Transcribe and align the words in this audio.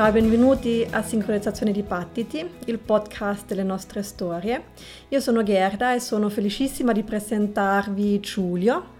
Ciao 0.00 0.08
e 0.08 0.12
benvenuti 0.12 0.88
a 0.92 1.02
Sincronizzazione 1.02 1.72
di 1.72 1.82
Pattiti, 1.82 2.42
il 2.64 2.78
podcast 2.78 3.44
delle 3.44 3.62
nostre 3.62 4.02
storie. 4.02 4.68
Io 5.08 5.20
sono 5.20 5.42
Gerda 5.42 5.92
e 5.92 6.00
sono 6.00 6.30
felicissima 6.30 6.92
di 6.92 7.02
presentarvi 7.02 8.18
Giulio. 8.18 8.94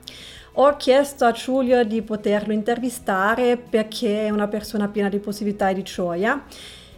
Ho 0.52 0.76
chiesto 0.76 1.24
a 1.24 1.32
Giulio 1.32 1.82
di 1.84 2.02
poterlo 2.02 2.52
intervistare 2.52 3.56
perché 3.56 4.26
è 4.26 4.28
una 4.28 4.46
persona 4.46 4.88
piena 4.88 5.08
di 5.08 5.20
possibilità 5.20 5.70
e 5.70 5.74
di 5.74 5.82
gioia 5.84 6.44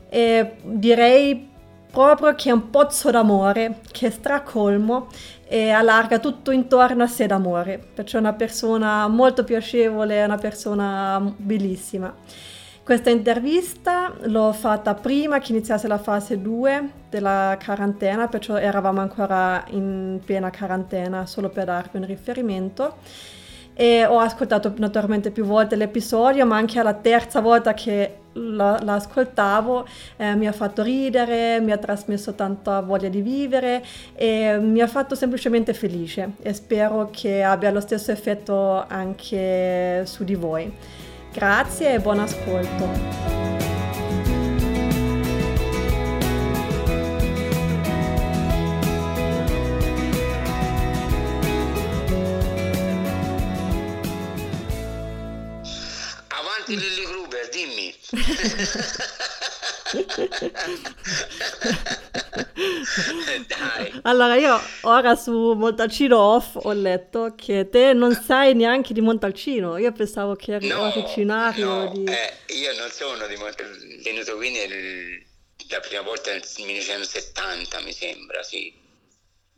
e 0.09 0.57
direi 0.64 1.48
proprio 1.89 2.34
che 2.34 2.48
è 2.48 2.53
un 2.53 2.71
pozzo 2.71 3.09
d'amore 3.12 3.82
che 3.93 4.09
è 4.09 4.11
stracolmo 4.11 5.11
e 5.46 5.71
allarga 5.71 6.19
tutto 6.19 6.50
intorno 6.50 7.05
a 7.05 7.07
sé 7.07 7.27
d'amore, 7.27 7.79
perciò 7.94 8.16
è 8.16 8.21
una 8.21 8.32
persona 8.32 9.07
molto 9.07 9.44
piacevole, 9.44 10.25
una 10.25 10.39
persona 10.39 11.21
bellissima. 11.36 12.13
Questa 12.85 13.11
intervista 13.11 14.13
l'ho 14.22 14.53
fatta 14.53 14.95
prima 14.95 15.39
che 15.39 15.53
iniziasse 15.53 15.86
la 15.86 15.99
fase 15.99 16.43
2 16.43 16.91
della 17.08 17.57
quarantena, 17.64 18.27
perciò 18.27 18.57
eravamo 18.57 19.00
ancora 19.00 19.64
in 19.68 20.21
piena 20.25 20.50
quarantena, 20.50 21.25
solo 21.27 21.49
per 21.49 21.67
darvi 21.67 21.99
un 21.99 22.07
riferimento 22.07 22.96
e 23.75 24.05
ho 24.05 24.18
ascoltato 24.18 24.75
naturalmente 24.77 25.31
più 25.31 25.45
volte 25.45 25.77
l'episodio, 25.77 26.45
ma 26.45 26.57
anche 26.57 26.81
alla 26.81 26.95
terza 26.95 27.41
volta 27.41 27.72
che 27.72 28.17
la, 28.32 28.75
ascoltavo 28.75 29.86
eh, 30.17 30.35
mi 30.35 30.46
ha 30.49 30.53
fatto 30.53 30.83
ridere, 30.83 31.61
mi 31.61 31.71
ha 31.71 31.79
trasmesso 31.79 32.34
tanta 32.34 32.80
voglia 32.80 33.08
di 33.08 33.20
vivere 33.20 33.83
e 34.14 34.58
mi 34.58 34.80
ha 34.80 34.89
fatto 34.89 35.14
semplicemente 35.14 35.72
felice 35.72 36.33
e 36.42 36.53
spero 36.53 37.10
che 37.12 37.42
abbia 37.42 37.70
lo 37.70 37.80
stesso 37.80 38.10
effetto 38.10 38.84
anche 38.88 40.05
su 40.05 40.25
di 40.25 40.34
voi. 40.34 40.72
Grazie 41.33 41.94
e 41.94 41.98
buon 41.98 42.19
ascolto. 42.19 43.33
Dai. 58.12 58.12
Allora 64.03 64.36
io 64.36 64.61
ora 64.83 65.14
su 65.14 65.53
Montalcino 65.53 66.19
Off 66.19 66.56
ho 66.61 66.72
letto 66.72 67.34
che 67.36 67.69
te 67.70 67.92
non 67.92 68.14
sai 68.14 68.55
neanche 68.55 68.92
di 68.92 69.00
Montalcino. 69.00 69.77
Io 69.78 69.92
pensavo 69.92 70.34
che 70.34 70.55
eri 70.55 70.69
no, 70.69 70.81
originario 70.89 71.67
no, 71.67 71.92
di... 71.92 72.05
Eh, 72.05 72.55
io 72.55 72.77
non 72.77 72.91
sono 72.91 73.27
di 73.27 73.36
Montalcino, 73.36 74.03
venuto 74.03 74.36
qui 74.36 74.50
nel, 74.50 75.25
la 75.69 75.81
prima 75.81 76.03
volta 76.03 76.33
nel 76.33 76.42
1970 76.56 77.81
mi 77.81 77.92
sembra, 77.92 78.42
sì. 78.42 78.72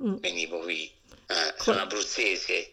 Mm. 0.02 0.16
Venivo 0.16 0.58
qui. 0.58 0.92
Eh, 1.26 1.54
sono 1.56 1.80
abruzzese. 1.80 2.70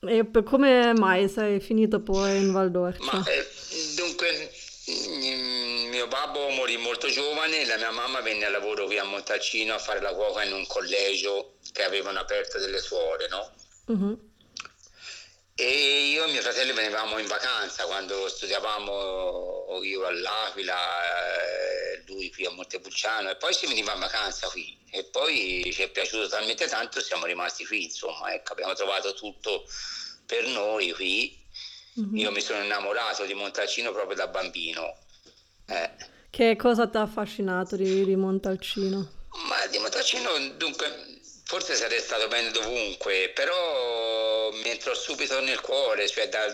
E 0.00 0.24
per 0.24 0.42
come 0.42 0.92
mai 0.94 1.28
sei 1.28 1.60
finito 1.60 2.00
poi 2.00 2.36
in 2.36 2.52
Val 2.52 2.70
d'Orcia? 2.70 3.04
Ma, 3.04 3.24
eh, 3.24 3.46
dunque 3.94 4.50
mio 4.84 6.08
babbo 6.08 6.48
morì 6.50 6.76
molto 6.76 7.08
giovane 7.08 7.64
la 7.66 7.76
mia 7.76 7.92
mamma 7.92 8.20
venne 8.20 8.46
a 8.46 8.50
lavoro 8.50 8.86
qui 8.86 8.98
a 8.98 9.04
Montalcino 9.04 9.74
a 9.74 9.78
fare 9.78 10.00
la 10.00 10.12
cuoca 10.12 10.42
in 10.42 10.52
un 10.52 10.66
collegio 10.66 11.58
che 11.72 11.84
avevano 11.84 12.18
aperto 12.18 12.58
delle 12.58 12.80
suore, 12.80 13.28
no? 13.28 13.52
Uh-huh. 13.86 14.30
E 15.54 16.08
io 16.10 16.24
e 16.24 16.30
mio 16.32 16.40
fratello 16.40 16.74
venivamo 16.74 17.18
in 17.18 17.26
vacanza 17.26 17.84
quando 17.84 18.28
studiavamo 18.28 19.78
io 19.82 20.06
all'Aquila, 20.06 20.74
eh, 20.74 22.02
lui 22.06 22.30
qui 22.30 22.46
a 22.46 22.50
Montepulciano 22.50 23.30
e 23.30 23.36
poi 23.36 23.54
si 23.54 23.66
veniva 23.66 23.92
in 23.92 24.00
vacanza 24.00 24.48
qui 24.48 24.76
e 24.90 25.04
poi 25.04 25.70
ci 25.72 25.82
è 25.82 25.90
piaciuto 25.90 26.26
talmente 26.28 26.66
tanto 26.66 27.00
siamo 27.00 27.26
rimasti 27.26 27.64
qui, 27.64 27.84
insomma, 27.84 28.34
ecco, 28.34 28.52
abbiamo 28.52 28.74
trovato 28.74 29.14
tutto 29.14 29.64
per 30.26 30.46
noi 30.46 30.90
qui 30.92 31.41
Mm-hmm. 32.00 32.16
Io 32.16 32.30
mi 32.30 32.40
sono 32.40 32.62
innamorato 32.62 33.24
di 33.24 33.34
Montalcino 33.34 33.92
proprio 33.92 34.16
da 34.16 34.26
bambino. 34.28 34.96
Eh. 35.66 35.90
Che 36.30 36.56
cosa 36.56 36.88
ti 36.88 36.96
ha 36.96 37.02
affascinato 37.02 37.76
di, 37.76 38.04
di 38.04 38.16
Montalcino? 38.16 39.10
Ma 39.48 39.66
di 39.66 39.78
Montalcino, 39.78 40.30
dunque, 40.56 41.20
forse 41.44 41.74
sarei 41.74 42.00
stato 42.00 42.28
bene 42.28 42.50
dovunque, 42.50 43.30
però 43.34 44.50
mi 44.52 44.70
entrò 44.70 44.94
subito 44.94 45.40
nel 45.40 45.60
cuore, 45.60 46.08
cioè 46.08 46.28
da, 46.28 46.50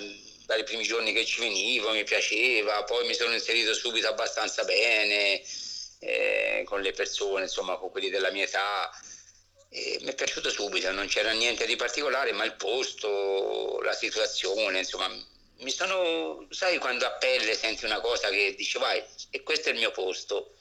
dai 0.46 0.64
primi 0.64 0.82
giorni 0.82 1.12
che 1.12 1.24
ci 1.24 1.40
venivo 1.40 1.92
mi 1.92 2.04
piaceva, 2.04 2.82
poi 2.84 3.06
mi 3.06 3.14
sono 3.14 3.32
inserito 3.32 3.74
subito 3.74 4.08
abbastanza 4.08 4.64
bene 4.64 5.40
eh, 6.00 6.62
con 6.64 6.80
le 6.80 6.92
persone, 6.92 7.44
insomma, 7.44 7.76
con 7.76 7.90
quelli 7.90 8.10
della 8.10 8.32
mia 8.32 8.44
età. 8.44 8.90
E 9.70 9.98
mi 10.00 10.08
è 10.08 10.14
piaciuto 10.14 10.50
subito, 10.50 10.90
non 10.92 11.06
c'era 11.06 11.32
niente 11.32 11.66
di 11.66 11.76
particolare, 11.76 12.32
ma 12.32 12.44
il 12.44 12.54
posto, 12.54 13.80
la 13.82 13.92
situazione, 13.92 14.78
insomma, 14.78 15.08
mi 15.58 15.70
sono, 15.70 16.46
sai 16.50 16.78
quando 16.78 17.04
a 17.04 17.12
pelle 17.12 17.54
senti 17.54 17.84
una 17.84 18.00
cosa 18.00 18.28
che 18.28 18.54
dici 18.56 18.78
vai, 18.78 19.02
e 19.30 19.42
questo 19.42 19.68
è 19.68 19.72
il 19.72 19.78
mio 19.78 19.90
posto. 19.90 20.54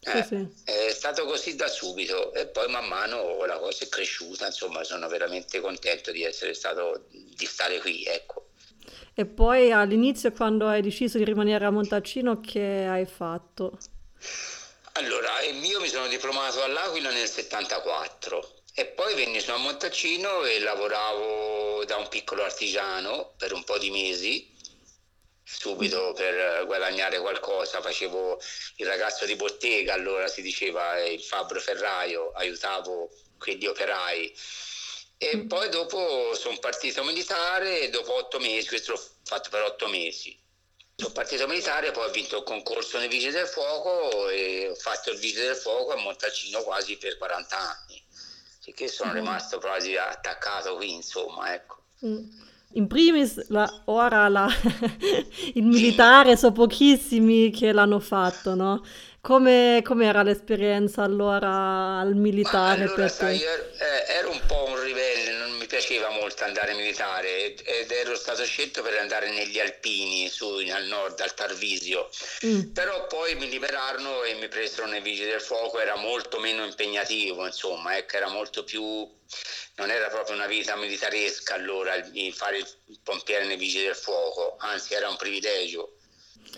Eh, 0.00 0.22
sì, 0.22 0.46
sì. 0.52 0.64
È 0.64 0.90
stato 0.90 1.24
così 1.24 1.56
da 1.56 1.66
subito 1.68 2.34
e 2.34 2.46
poi 2.48 2.68
man 2.70 2.86
mano 2.86 3.46
la 3.46 3.58
cosa 3.58 3.84
è 3.84 3.88
cresciuta, 3.88 4.44
insomma 4.44 4.84
sono 4.84 5.08
veramente 5.08 5.60
contento 5.60 6.12
di 6.12 6.22
essere 6.22 6.52
stato, 6.52 7.06
di 7.08 7.46
stare 7.46 7.80
qui, 7.80 8.04
ecco. 8.04 8.50
E 9.14 9.24
poi 9.24 9.72
all'inizio 9.72 10.30
quando 10.32 10.66
hai 10.66 10.82
deciso 10.82 11.16
di 11.16 11.24
rimanere 11.24 11.64
a 11.64 11.70
Montalcino 11.70 12.40
che 12.40 12.84
hai 12.86 13.06
fatto? 13.06 13.78
Allora, 14.96 15.40
io 15.40 15.80
mi 15.80 15.88
sono 15.88 16.06
diplomato 16.06 16.62
all'Aquila 16.62 17.10
nel 17.10 17.28
74 17.28 18.62
e 18.74 18.86
poi 18.86 19.14
venni 19.16 19.40
su 19.40 19.50
a 19.50 19.56
Montalcino 19.56 20.44
e 20.44 20.60
lavoravo 20.60 21.84
da 21.84 21.96
un 21.96 22.06
piccolo 22.06 22.44
artigiano 22.44 23.34
per 23.36 23.52
un 23.52 23.64
po' 23.64 23.76
di 23.76 23.90
mesi, 23.90 24.54
subito 25.42 26.12
per 26.12 26.64
guadagnare 26.66 27.18
qualcosa, 27.18 27.82
facevo 27.82 28.40
il 28.76 28.86
ragazzo 28.86 29.24
di 29.24 29.34
bottega, 29.34 29.94
allora 29.94 30.28
si 30.28 30.42
diceva 30.42 31.00
il 31.02 31.20
fabbro 31.20 31.58
ferraio, 31.60 32.30
aiutavo 32.30 33.10
quegli 33.36 33.66
operai. 33.66 34.32
E 35.18 35.36
mm. 35.36 35.48
poi 35.48 35.70
dopo 35.70 36.36
sono 36.36 36.56
partito 36.60 37.02
militare, 37.02 37.90
dopo 37.90 38.14
otto 38.14 38.38
mesi, 38.38 38.68
questo 38.68 38.92
l'ho 38.92 39.02
fatto 39.24 39.50
per 39.50 39.62
otto 39.62 39.88
mesi 39.88 40.42
sono 40.96 41.12
partito 41.12 41.46
militare, 41.48 41.90
poi 41.90 42.08
ho 42.08 42.12
vinto 42.12 42.38
il 42.38 42.44
concorso 42.44 42.98
nei 42.98 43.08
Vigili 43.08 43.32
del 43.32 43.46
Fuoco 43.46 44.28
e 44.28 44.68
ho 44.70 44.74
fatto 44.74 45.10
il 45.10 45.18
Vigile 45.18 45.46
del 45.46 45.56
Fuoco 45.56 45.92
a 45.92 46.00
Montalcino 46.00 46.62
quasi 46.62 46.96
per 46.96 47.18
40 47.18 47.56
anni. 47.56 48.02
Sicché 48.60 48.88
sono 48.88 49.10
mm. 49.10 49.14
rimasto 49.14 49.58
quasi 49.58 49.96
attaccato 49.96 50.76
qui, 50.76 50.92
insomma, 50.92 51.52
ecco. 51.52 51.82
Mm. 52.06 52.52
In 52.76 52.86
primis, 52.86 53.48
la, 53.48 53.82
ora 53.86 54.28
la, 54.28 54.48
il 55.54 55.64
militare 55.64 56.36
sono 56.36 56.52
pochissimi 56.52 57.50
che 57.50 57.72
l'hanno 57.72 58.00
fatto, 58.00 58.54
no? 58.54 58.84
Come 59.24 59.82
era 60.06 60.22
l'esperienza 60.22 61.02
allora 61.02 61.98
al 61.98 62.14
militare 62.14 62.82
allora, 62.82 62.94
per 62.94 63.10
sai, 63.10 63.38
te? 63.38 63.46
Ero, 63.46 63.62
eh, 63.78 64.12
ero 64.18 64.30
un 64.30 64.40
po' 64.46 64.66
un 64.68 64.78
ribelle, 64.78 65.32
non 65.38 65.52
mi 65.52 65.64
piaceva 65.64 66.10
molto 66.10 66.44
andare 66.44 66.74
militare 66.74 67.54
ed 67.54 67.90
ero 67.90 68.16
stato 68.16 68.44
scelto 68.44 68.82
per 68.82 68.98
andare 68.98 69.30
negli 69.30 69.58
Alpini, 69.58 70.28
su 70.28 70.44
al 70.70 70.84
nord, 70.84 71.18
al 71.20 71.32
Tarvisio. 71.32 72.10
Mm. 72.44 72.72
Però 72.74 73.06
poi 73.06 73.34
mi 73.36 73.48
liberarono 73.48 74.24
e 74.24 74.34
mi 74.34 74.48
presero 74.48 74.86
nei 74.88 75.00
Vigili 75.00 75.30
del 75.30 75.40
Fuoco, 75.40 75.80
era 75.80 75.96
molto 75.96 76.38
meno 76.38 76.62
impegnativo, 76.62 77.46
insomma, 77.46 77.96
ecco, 77.96 78.16
era 78.18 78.28
molto 78.28 78.62
più 78.62 79.10
non 79.76 79.90
era 79.90 80.08
proprio 80.08 80.36
una 80.36 80.46
vita 80.46 80.76
militaresca 80.76 81.54
allora 81.54 81.94
fare 82.34 82.58
il 82.58 83.00
pompiere 83.02 83.46
nei 83.46 83.56
Vigili 83.56 83.86
del 83.86 83.96
Fuoco, 83.96 84.56
anzi 84.58 84.92
era 84.92 85.08
un 85.08 85.16
privilegio. 85.16 85.96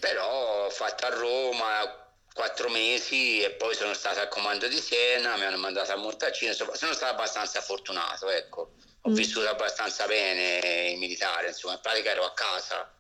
Però 0.01 0.69
fatto 0.69 1.07
a 1.07 1.11
Roma 1.11 2.05
quattro 2.37 2.69
mesi 2.69 3.41
e 3.41 3.53
poi 3.53 3.75
sono 3.75 3.95
stato 3.95 4.21
al 4.21 4.29
comando 4.29 4.69
di 4.69 4.79
Siena, 4.79 5.37
mi 5.39 5.45
hanno 5.45 5.57
mandato 5.57 5.91
a 5.93 5.97
Montalcino, 5.97 6.53
sono 6.53 6.75
stato 6.75 7.07
abbastanza 7.07 7.63
fortunato, 7.63 8.29
ecco. 8.29 8.75
Ho 9.01 9.11
mm. 9.11 9.15
vissuto 9.15 9.49
abbastanza 9.49 10.07
bene 10.07 10.91
in 10.91 10.99
militare, 10.99 11.49
insomma, 11.49 11.75
in 11.75 11.81
pratica 11.81 12.11
ero 12.11 12.25
a 12.25 12.35
casa. 12.35 12.93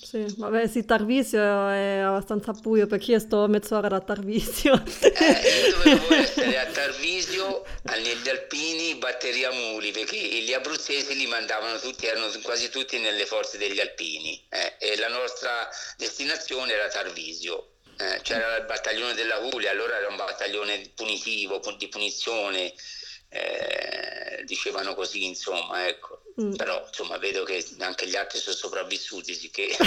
Sì, 0.00 0.26
vabbè, 0.36 0.68
sì, 0.68 0.84
Tarvisio 0.84 1.40
è 1.40 1.98
abbastanza 1.98 2.52
buio 2.52 2.86
perché 2.86 3.12
io 3.12 3.18
sto 3.18 3.48
mezz'ora 3.48 3.88
da 3.88 4.00
Tarvisio. 4.00 4.74
Eh, 5.00 5.66
io 5.66 5.76
dovevo 5.76 6.14
essere 6.14 6.58
a 6.60 6.66
Tarvisio, 6.66 7.64
negli 7.82 8.28
Alpini, 8.28 8.94
batteria 8.96 9.50
Muli, 9.50 9.90
perché 9.90 10.16
gli 10.18 10.52
abruzzesi 10.52 11.16
li 11.16 11.26
mandavano 11.26 11.80
tutti, 11.80 12.06
erano 12.06 12.30
quasi 12.42 12.68
tutti 12.68 12.98
nelle 12.98 13.26
forze 13.26 13.58
degli 13.58 13.80
Alpini 13.80 14.46
eh, 14.50 14.76
e 14.78 14.96
la 14.98 15.08
nostra 15.08 15.68
destinazione 15.96 16.74
era 16.74 16.88
Tarvisio 16.88 17.70
eh, 17.98 18.20
c'era 18.22 18.56
il 18.56 18.64
battaglione 18.64 19.14
della 19.14 19.38
Puglia, 19.38 19.70
allora 19.70 19.96
era 19.96 20.08
un 20.08 20.16
battaglione 20.16 20.90
punitivo, 20.94 21.60
di 21.76 21.88
punizione, 21.88 22.72
eh, 23.28 24.42
dicevano 24.44 24.94
così, 24.94 25.24
insomma, 25.24 25.86
ecco. 25.88 26.22
Mm. 26.40 26.54
Però 26.54 26.84
insomma 26.86 27.16
vedo 27.16 27.44
che 27.44 27.66
anche 27.78 28.06
gli 28.06 28.14
altri 28.14 28.38
sono 28.38 28.54
sopravvissuti, 28.54 29.34
sicché 29.34 29.70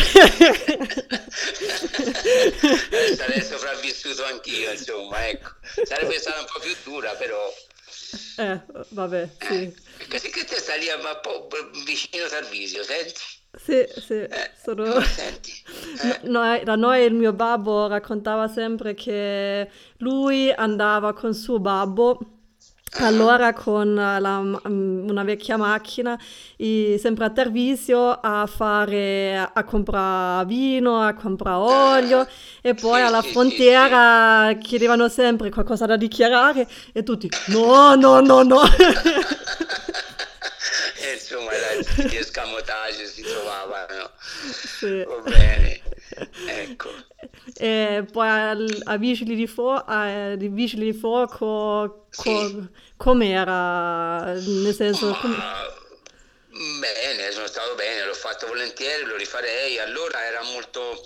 sarei 3.15 3.44
sopravvissuto 3.44 4.25
anch'io, 4.25 4.71
insomma, 4.71 5.27
ecco. 5.27 5.51
Sarebbe 5.83 6.17
stata 6.17 6.39
un 6.39 6.47
po' 6.51 6.59
più 6.59 6.75
dura, 6.83 7.13
però 7.13 7.53
eh, 8.38 8.59
vabbè, 8.89 9.29
sì. 9.39 9.73
Eh, 10.09 10.19
che 10.19 10.45
te 10.45 10.59
stai 10.59 10.79
lì 10.79 10.88
un 10.89 11.19
po' 11.21 11.47
vicino 11.85 12.23
al 12.23 12.29
Tarvisio, 12.29 12.83
senti? 12.83 13.21
Sì, 13.61 13.85
sì, 13.97 14.13
eh, 14.13 14.51
sono... 14.61 15.01
Senti? 15.01 15.51
Eh. 16.01 16.27
No, 16.29 16.41
da 16.63 16.75
noi 16.75 17.03
il 17.03 17.13
mio 17.13 17.33
babbo 17.33 17.88
raccontava 17.88 18.47
sempre 18.47 18.94
che 18.94 19.69
lui 19.97 20.51
andava 20.51 21.13
con 21.13 21.33
suo 21.33 21.59
babbo 21.59 22.19
allora 22.97 23.53
con 23.53 23.94
la, 23.94 24.59
una 24.63 25.23
vecchia 25.23 25.57
macchina 25.57 26.17
sempre 26.57 27.25
a 27.25 27.29
Tervisio 27.29 28.11
a 28.11 28.45
fare 28.45 29.38
a 29.38 29.63
comprare 29.63 30.45
vino, 30.45 31.01
a 31.01 31.13
comprare 31.13 31.57
olio 31.57 32.27
e 32.61 32.73
poi 32.73 33.01
alla 33.01 33.21
frontiera 33.21 34.53
chiedevano 34.59 35.07
sempre 35.07 35.50
qualcosa 35.50 35.85
da 35.85 35.97
dichiarare 35.97 36.67
e 36.91 37.03
tutti 37.03 37.29
no, 37.47 37.95
no, 37.95 38.19
no, 38.21 38.44
no. 38.44 38.61
gli 42.07 42.15
escamotage 42.15 43.05
si 43.05 43.21
trovavano. 43.21 44.11
Sì. 44.19 45.03
Va 45.03 45.17
bene. 45.21 45.81
Ecco. 46.47 46.89
E 47.55 48.05
poi 48.11 48.27
a, 48.83 48.97
vigili 48.97 49.35
di, 49.35 49.47
fuoco, 49.47 49.83
a, 49.85 50.35
vigili 50.35 50.91
di 50.91 50.97
fuoco 50.97 52.07
sì. 52.09 52.67
com'era? 52.97 54.33
Nel 54.33 54.73
senso... 54.73 55.15
Com- 55.19 55.37
bene, 56.79 57.31
sono 57.31 57.47
stato 57.47 57.75
bene, 57.75 58.05
l'ho 58.05 58.13
fatto 58.13 58.47
volentieri, 58.47 59.05
lo 59.05 59.15
rifarei. 59.15 59.79
Allora 59.79 60.25
era 60.25 60.41
molto 60.43 61.01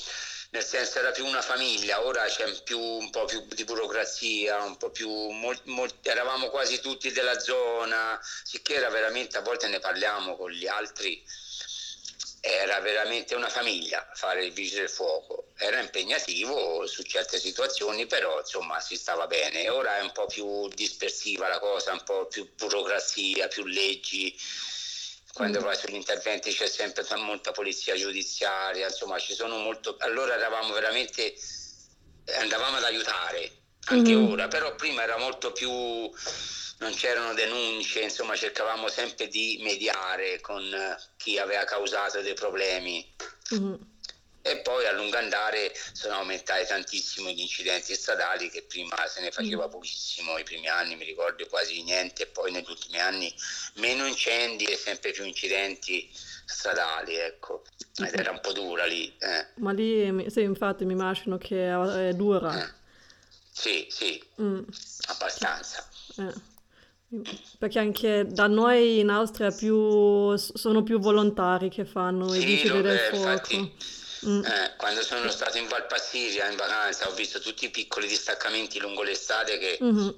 nel 0.53 0.63
senso 0.63 0.99
era 0.99 1.11
più 1.11 1.25
una 1.25 1.41
famiglia, 1.41 2.05
ora 2.05 2.25
c'è 2.25 2.61
più, 2.61 2.79
un 2.79 3.09
po' 3.09 3.25
più 3.25 3.43
di 3.47 3.63
burocrazia, 3.63 4.77
più, 4.91 5.09
mol, 5.09 5.59
mol, 5.63 5.91
eravamo 6.03 6.49
quasi 6.49 6.79
tutti 6.79 7.11
della 7.11 7.39
zona, 7.39 8.19
sicché 8.43 8.75
era 8.75 8.89
veramente, 8.89 9.37
a 9.37 9.41
volte 9.41 9.67
ne 9.67 9.79
parliamo 9.79 10.35
con 10.37 10.51
gli 10.51 10.67
altri, 10.67 11.19
era 12.39 12.79
veramente 12.81 13.33
una 13.33 13.49
famiglia 13.49 14.07
fare 14.13 14.45
il 14.45 14.53
vigile 14.53 14.81
del 14.81 14.89
fuoco, 14.89 15.47
era 15.57 15.79
impegnativo 15.79 16.85
su 16.85 17.01
certe 17.01 17.39
situazioni, 17.39 18.05
però 18.05 18.37
insomma 18.39 18.79
si 18.79 18.95
stava 18.95 19.25
bene, 19.25 19.69
ora 19.69 19.97
è 19.97 20.01
un 20.01 20.11
po' 20.11 20.27
più 20.27 20.67
dispersiva 20.67 21.47
la 21.47 21.57
cosa, 21.57 21.93
un 21.93 22.03
po' 22.03 22.27
più 22.27 22.47
burocrazia, 22.55 23.47
più 23.47 23.65
leggi, 23.65 24.37
quando 25.33 25.59
mm. 25.59 25.63
vai 25.63 25.75
sugli 25.75 25.95
interventi 25.95 26.51
c'è 26.51 26.67
sempre 26.67 27.03
molta 27.17 27.51
polizia 27.51 27.95
giudiziaria, 27.95 28.87
insomma 28.87 29.17
ci 29.17 29.33
sono 29.33 29.57
molto, 29.57 29.95
allora 29.99 30.35
eravamo 30.35 30.73
veramente, 30.73 31.33
andavamo 32.39 32.77
ad 32.77 32.83
aiutare, 32.83 33.51
anche 33.85 34.13
mm. 34.13 34.31
ora, 34.31 34.47
però 34.47 34.75
prima 34.75 35.01
era 35.01 35.17
molto 35.17 35.51
più 35.51 35.71
non 36.79 36.93
c'erano 36.93 37.33
denunce, 37.33 38.01
insomma 38.01 38.35
cercavamo 38.35 38.89
sempre 38.89 39.27
di 39.27 39.59
mediare 39.61 40.41
con 40.41 40.63
chi 41.17 41.37
aveva 41.37 41.63
causato 41.63 42.21
dei 42.21 42.33
problemi. 42.33 43.15
Mm-hmm. 43.53 43.73
E 44.45 44.57
poi 44.57 44.85
a 44.85 44.91
lungo 44.91 45.15
andare 45.15 45.73
sono 45.93 46.15
aumentati 46.15 46.65
tantissimo 46.67 47.29
gli 47.29 47.39
incidenti 47.39 47.95
stradali 47.95 48.49
che 48.49 48.63
prima 48.63 48.93
se 49.07 49.21
ne 49.21 49.31
faceva 49.31 49.67
mm. 49.67 49.69
pochissimo, 49.69 50.37
i 50.37 50.43
primi 50.43 50.67
anni 50.67 50.97
mi 50.97 51.05
ricordo 51.05 51.47
quasi 51.47 51.81
niente, 51.81 52.23
e 52.23 52.25
poi 52.27 52.51
negli 52.51 52.67
ultimi 52.67 52.99
anni 52.99 53.33
meno 53.75 54.05
incendi 54.05 54.65
e 54.65 54.75
sempre 54.75 55.11
più 55.11 55.23
incidenti 55.23 56.11
stradali, 56.45 57.15
ecco. 57.15 57.63
Ed 57.95 58.19
era 58.19 58.31
un 58.31 58.41
po' 58.41 58.51
dura 58.51 58.85
lì. 58.85 59.15
Eh. 59.17 59.47
Ma 59.55 59.71
lì, 59.71 60.29
sì, 60.29 60.41
infatti 60.41 60.83
mi 60.83 60.91
immagino 60.91 61.37
che 61.37 61.69
è 62.09 62.13
dura. 62.13 62.65
Eh. 62.65 62.73
Sì, 63.49 63.87
sì, 63.89 64.21
mm. 64.41 64.63
abbastanza. 65.07 65.87
Eh. 66.17 66.51
Perché 67.59 67.79
anche 67.79 68.25
da 68.27 68.47
noi 68.47 68.99
in 68.99 69.09
Austria 69.09 69.51
più, 69.51 70.35
sono 70.35 70.83
più 70.83 70.99
volontari 70.99 71.69
che 71.69 71.85
fanno 71.85 72.27
sì, 72.27 72.41
i 72.41 72.45
vigili 72.45 72.81
del 72.81 72.97
fuoco. 72.97 73.29
Infatti, 73.29 74.01
mm. 74.25 74.45
eh, 74.45 74.73
quando 74.77 75.01
sono 75.01 75.29
stato 75.29 75.57
in 75.57 75.67
Valpassiria 75.67 76.49
in 76.49 76.55
vacanza 76.55 77.07
ho 77.07 77.13
visto 77.13 77.39
tutti 77.39 77.65
i 77.65 77.69
piccoli 77.69 78.07
distaccamenti 78.07 78.79
lungo 78.79 79.03
l'estate 79.03 79.57
che 79.57 79.77
mm-hmm. 79.81 80.09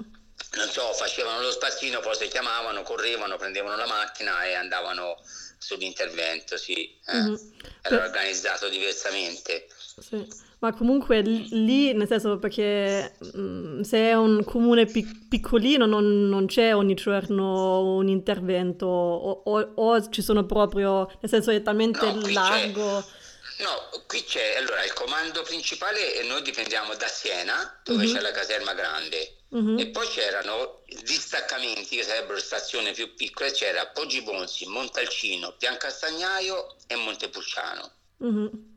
non 0.55 0.69
so, 0.69 0.93
facevano 0.93 1.41
lo 1.41 1.51
spazzino, 1.51 1.99
poi 1.99 2.15
si 2.15 2.27
chiamavano, 2.27 2.81
correvano, 2.83 3.37
prendevano 3.37 3.75
la 3.75 3.87
macchina 3.87 4.43
e 4.43 4.53
andavano 4.53 5.17
sull'intervento, 5.57 6.57
sì. 6.57 6.97
Eh. 7.05 7.15
Mm-hmm. 7.15 7.35
Era 7.81 7.97
per... 7.97 8.05
organizzato 8.07 8.69
diversamente. 8.69 9.67
Sì. 9.99 10.43
Ma 10.59 10.73
comunque 10.73 11.21
lì, 11.21 11.93
nel 11.93 12.07
senso 12.07 12.37
perché 12.37 13.15
mh, 13.19 13.39
mm, 13.39 13.81
se 13.81 13.97
è 13.97 14.13
un 14.13 14.43
comune 14.43 14.85
pic- 14.85 15.27
piccolino 15.27 15.85
non, 15.85 16.27
non, 16.27 16.47
c'è 16.47 16.73
ogni 16.73 16.93
giorno 16.93 17.81
un 17.95 18.07
intervento 18.07 18.85
o, 18.85 19.41
o, 19.43 19.71
o, 19.75 20.09
ci 20.09 20.21
sono 20.21 20.45
proprio, 20.45 21.09
nel 21.19 21.29
senso 21.29 21.51
è 21.51 21.61
talmente 21.61 22.11
no, 22.11 22.27
largo. 22.29 23.01
C'è. 23.01 23.23
No, 23.57 24.03
qui 24.05 24.23
c'è, 24.23 24.57
allora 24.57 24.83
il 24.83 24.93
comando 24.93 25.41
principale 25.43 26.21
noi 26.23 26.41
dipendiamo 26.41 26.93
da 26.95 27.07
Siena 27.07 27.79
dove 27.83 28.05
uh-huh. 28.05 28.13
c'è 28.13 28.19
la 28.19 28.31
caserma 28.31 28.73
grande 28.73 29.37
uh-huh. 29.49 29.79
e 29.79 29.87
poi 29.87 30.07
c'erano 30.07 30.83
distaccamenti 31.03 31.95
che 31.95 32.03
sarebbero 32.03 32.39
stazioni 32.39 32.91
più 32.91 33.13
piccole, 33.15 33.51
c'era 33.51 33.87
Poggibonsi, 33.87 34.65
Montalcino, 34.67 35.55
Piancastagnaio 35.57 36.75
e 36.87 36.95
Montepulciano. 36.95 37.91
Uh-huh 38.17 38.73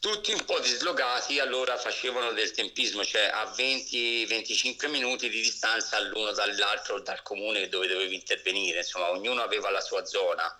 tutti 0.00 0.32
un 0.32 0.44
po' 0.44 0.58
dislogati 0.60 1.38
allora 1.38 1.76
facevano 1.76 2.32
del 2.32 2.52
tempismo, 2.52 3.04
cioè 3.04 3.30
a 3.32 3.52
20-25 3.54 4.88
minuti 4.88 5.28
di 5.28 5.42
distanza 5.42 6.00
l'uno 6.00 6.32
dall'altro 6.32 7.00
dal 7.00 7.22
comune 7.22 7.68
dove 7.68 7.86
dovevi 7.86 8.14
intervenire, 8.14 8.78
insomma 8.78 9.10
ognuno 9.10 9.42
aveva 9.42 9.70
la 9.70 9.80
sua 9.80 10.04
zona. 10.06 10.58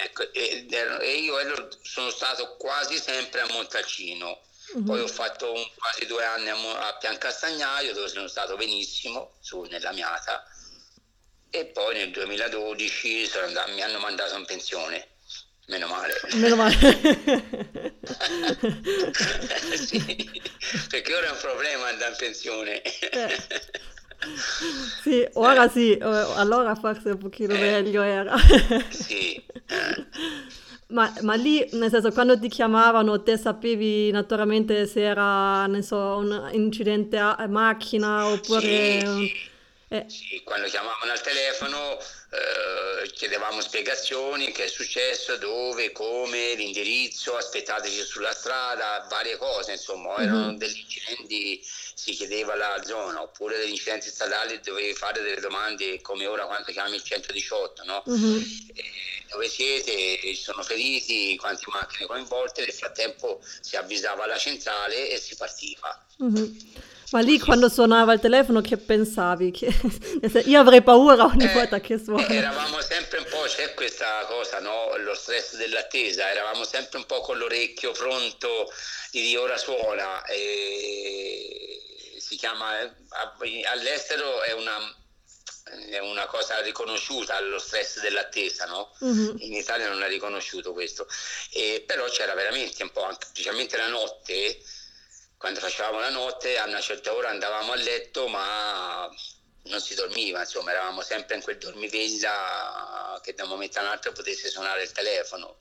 Ecco, 0.00 0.32
e, 0.32 0.64
e, 0.70 1.14
io 1.16 1.36
sono 1.82 2.10
stato 2.10 2.56
quasi 2.56 2.98
sempre 2.98 3.40
a 3.40 3.48
Montalcino, 3.50 4.42
mm-hmm. 4.76 4.86
poi 4.86 5.00
ho 5.00 5.08
fatto 5.08 5.52
un, 5.52 5.66
quasi 5.76 6.06
due 6.06 6.24
anni 6.24 6.48
a, 6.48 6.86
a 6.86 6.96
Piancastagnaio 6.96 7.92
dove 7.94 8.08
sono 8.08 8.28
stato 8.28 8.56
benissimo, 8.56 9.34
su, 9.40 9.62
nella 9.62 9.92
Miata, 9.92 10.46
e 11.50 11.66
poi 11.66 11.94
nel 11.94 12.10
2012 12.10 13.30
andato, 13.42 13.72
mi 13.72 13.82
hanno 13.82 13.98
mandato 13.98 14.36
in 14.36 14.44
pensione. 14.44 15.08
Meno 15.66 15.86
male. 15.86 16.18
Meno 16.32 16.56
male. 16.56 16.74
sì, 19.76 20.42
perché 20.88 21.14
ora 21.14 21.26
è 21.26 21.30
un 21.30 21.38
problema 21.38 21.88
andare 21.88 22.12
in 22.12 22.16
pensione. 22.16 22.80
Eh. 22.82 23.36
Sì, 25.02 25.26
ora 25.34 25.64
eh. 25.64 25.68
sì, 25.70 25.98
allora 26.00 26.74
forse 26.74 27.10
un 27.10 27.18
pochino 27.18 27.54
eh. 27.54 27.58
meglio 27.58 28.02
era. 28.02 28.36
sì. 28.90 29.42
Ma, 30.90 31.12
ma, 31.20 31.34
lì, 31.34 31.68
nel 31.72 31.90
senso, 31.90 32.10
quando 32.12 32.38
ti 32.38 32.48
chiamavano, 32.48 33.22
te 33.22 33.36
sapevi 33.36 34.10
naturalmente 34.10 34.86
se 34.86 35.02
era, 35.02 35.66
ne 35.66 35.82
so, 35.82 36.16
un 36.16 36.48
incidente 36.52 37.18
a 37.18 37.46
macchina 37.46 38.26
oppure... 38.26 39.00
Sì, 39.00 39.32
eh. 39.88 40.04
sì, 40.06 40.40
quando 40.44 40.66
chiamavano 40.66 41.12
al 41.12 41.20
telefono 41.20 41.98
eh, 42.30 43.10
chiedevamo 43.12 43.62
spiegazioni, 43.62 44.52
che 44.52 44.64
è 44.64 44.68
successo, 44.68 45.36
dove, 45.36 45.92
come, 45.92 46.54
l'indirizzo, 46.54 47.36
aspettateci 47.36 48.02
sulla 48.02 48.32
strada, 48.32 49.06
varie 49.08 49.38
cose, 49.38 49.72
insomma, 49.72 50.18
mm-hmm. 50.18 50.22
erano 50.22 50.56
degli 50.56 50.78
incidenti, 50.78 51.60
si 51.62 52.12
chiedeva 52.12 52.54
la 52.54 52.82
zona, 52.84 53.22
oppure 53.22 53.56
degli 53.56 53.70
incidenti 53.70 54.10
stradali 54.10 54.60
dovevi 54.60 54.92
fare 54.94 55.22
delle 55.22 55.40
domande 55.40 56.02
come 56.02 56.26
ora 56.26 56.44
quando 56.44 56.70
chiami 56.70 56.96
il 56.96 57.02
118, 57.02 57.84
no? 57.84 58.02
Mm-hmm. 58.08 58.42
Dove 59.30 59.48
siete, 59.48 60.18
ci 60.20 60.36
sono 60.36 60.62
feriti, 60.62 61.36
quante 61.36 61.64
macchine 61.72 62.06
coinvolte, 62.06 62.60
nel 62.60 62.72
frattempo 62.72 63.40
si 63.60 63.76
avvisava 63.76 64.26
la 64.26 64.38
centrale 64.38 65.10
e 65.10 65.18
si 65.18 65.34
partiva. 65.34 66.06
Mm-hmm. 66.22 66.58
Ma 67.10 67.20
lì 67.20 67.38
quando 67.38 67.68
suonava 67.68 68.12
il 68.12 68.20
telefono 68.20 68.60
che 68.60 68.76
pensavi? 68.76 69.50
Che... 69.50 69.72
Io 70.44 70.60
avrei 70.60 70.82
paura 70.82 71.24
ogni 71.24 71.44
eh, 71.44 71.52
volta 71.52 71.80
che 71.80 71.98
suona. 71.98 72.26
Eravamo 72.28 72.80
sempre 72.82 73.18
un 73.18 73.26
po', 73.30 73.42
c'è 73.46 73.72
questa 73.72 74.26
cosa, 74.26 74.60
no? 74.60 74.94
Lo 74.98 75.14
stress 75.14 75.56
dell'attesa, 75.56 76.30
eravamo 76.30 76.64
sempre 76.64 76.98
un 76.98 77.06
po' 77.06 77.20
con 77.20 77.38
l'orecchio 77.38 77.92
pronto 77.92 78.70
di 79.10 79.36
ora 79.36 79.56
suona. 79.56 80.22
E... 80.26 81.82
Si 82.18 82.36
chiama, 82.36 82.78
eh, 82.80 82.90
all'estero 83.72 84.42
è 84.42 84.52
una, 84.52 84.76
è 85.88 85.98
una 86.00 86.26
cosa 86.26 86.60
riconosciuta 86.60 87.40
lo 87.40 87.58
stress 87.58 88.00
dell'attesa, 88.00 88.66
no? 88.66 88.94
Uh-huh. 88.98 89.34
In 89.38 89.54
Italia 89.54 89.88
non 89.88 90.02
è 90.02 90.08
riconosciuto 90.08 90.74
questo. 90.74 91.06
E, 91.52 91.82
però 91.86 92.06
c'era 92.08 92.34
veramente 92.34 92.82
un 92.82 92.90
po', 92.90 93.08
specialmente 93.18 93.78
la 93.78 93.88
notte 93.88 94.60
quando 95.38 95.60
facevamo 95.60 96.00
la 96.00 96.10
notte 96.10 96.58
a 96.58 96.66
una 96.66 96.80
certa 96.80 97.14
ora 97.14 97.30
andavamo 97.30 97.72
a 97.72 97.76
letto 97.76 98.26
ma 98.28 99.08
non 99.62 99.80
si 99.80 99.94
dormiva, 99.94 100.40
insomma, 100.40 100.72
eravamo 100.72 101.02
sempre 101.02 101.36
in 101.36 101.42
quel 101.42 101.58
dormiveglia 101.58 103.20
che 103.22 103.34
da 103.34 103.44
un 103.44 103.50
momento 103.50 103.78
all'altro 103.78 104.12
potesse 104.12 104.48
suonare 104.48 104.82
il 104.82 104.92
telefono. 104.92 105.56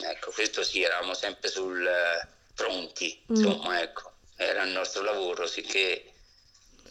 Ecco, 0.00 0.30
questo 0.30 0.62
sì, 0.62 0.82
eravamo 0.82 1.14
sempre 1.14 1.48
sul 1.48 1.86
eh, 1.86 2.26
pronti, 2.54 3.22
mm. 3.30 3.34
insomma, 3.34 3.70
mm. 3.70 3.82
ecco, 3.82 4.12
era 4.36 4.62
il 4.64 4.72
nostro 4.72 5.02
lavoro, 5.02 5.46
sicché 5.46 6.10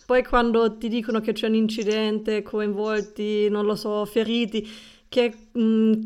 poi 0.09 0.23
quando 0.23 0.75
ti 0.75 0.87
dicono 0.87 1.21
che 1.21 1.33
c'è 1.33 1.45
un 1.45 1.53
incidente, 1.53 2.41
coinvolti, 2.41 3.47
non 3.47 3.63
lo 3.65 3.75
so, 3.75 4.03
feriti, 4.05 4.67
che, 5.07 5.49
mh, 5.51 5.61
mm, 5.61 6.01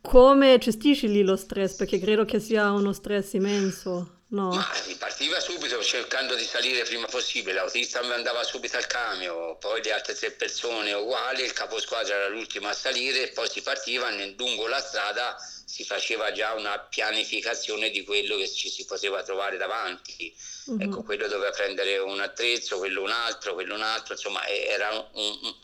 come 0.00 0.56
gestisci 0.58 1.08
lì 1.08 1.24
lo 1.24 1.34
stress? 1.34 1.74
Perché 1.74 1.98
credo 1.98 2.24
che 2.24 2.38
sia 2.38 2.70
uno 2.70 2.92
stress 2.92 3.32
immenso. 3.32 4.13
No. 4.34 4.48
Ma 4.48 4.68
si 4.74 4.96
partiva 4.96 5.38
subito 5.38 5.80
cercando 5.80 6.34
di 6.34 6.44
salire 6.44 6.82
prima 6.82 7.06
possibile, 7.06 7.52
l'autista 7.52 8.00
andava 8.00 8.42
subito 8.42 8.76
al 8.76 8.86
camion, 8.88 9.56
poi 9.58 9.80
le 9.80 9.92
altre 9.92 10.14
tre 10.14 10.32
persone 10.32 10.92
uguali, 10.92 11.44
il 11.44 11.52
caposquadra 11.52 12.16
era 12.16 12.26
l'ultimo 12.26 12.66
a 12.66 12.72
salire, 12.72 13.28
poi 13.28 13.48
si 13.48 13.62
partiva 13.62 14.10
lungo 14.10 14.66
la 14.66 14.80
strada 14.80 15.36
si 15.64 15.84
faceva 15.84 16.32
già 16.32 16.52
una 16.54 16.80
pianificazione 16.80 17.90
di 17.90 18.02
quello 18.02 18.36
che 18.36 18.50
ci 18.50 18.68
si 18.68 18.84
poteva 18.86 19.22
trovare 19.22 19.56
davanti. 19.56 20.36
Uh-huh. 20.66 20.80
Ecco, 20.80 21.02
quello 21.04 21.28
doveva 21.28 21.52
prendere 21.52 21.98
un 21.98 22.18
attrezzo, 22.20 22.78
quello 22.78 23.02
un 23.02 23.12
altro, 23.12 23.54
quello 23.54 23.74
un 23.74 23.82
altro, 23.82 24.14
insomma 24.14 24.44
era 24.48 24.90
un, 24.90 25.38
un, 25.42 25.54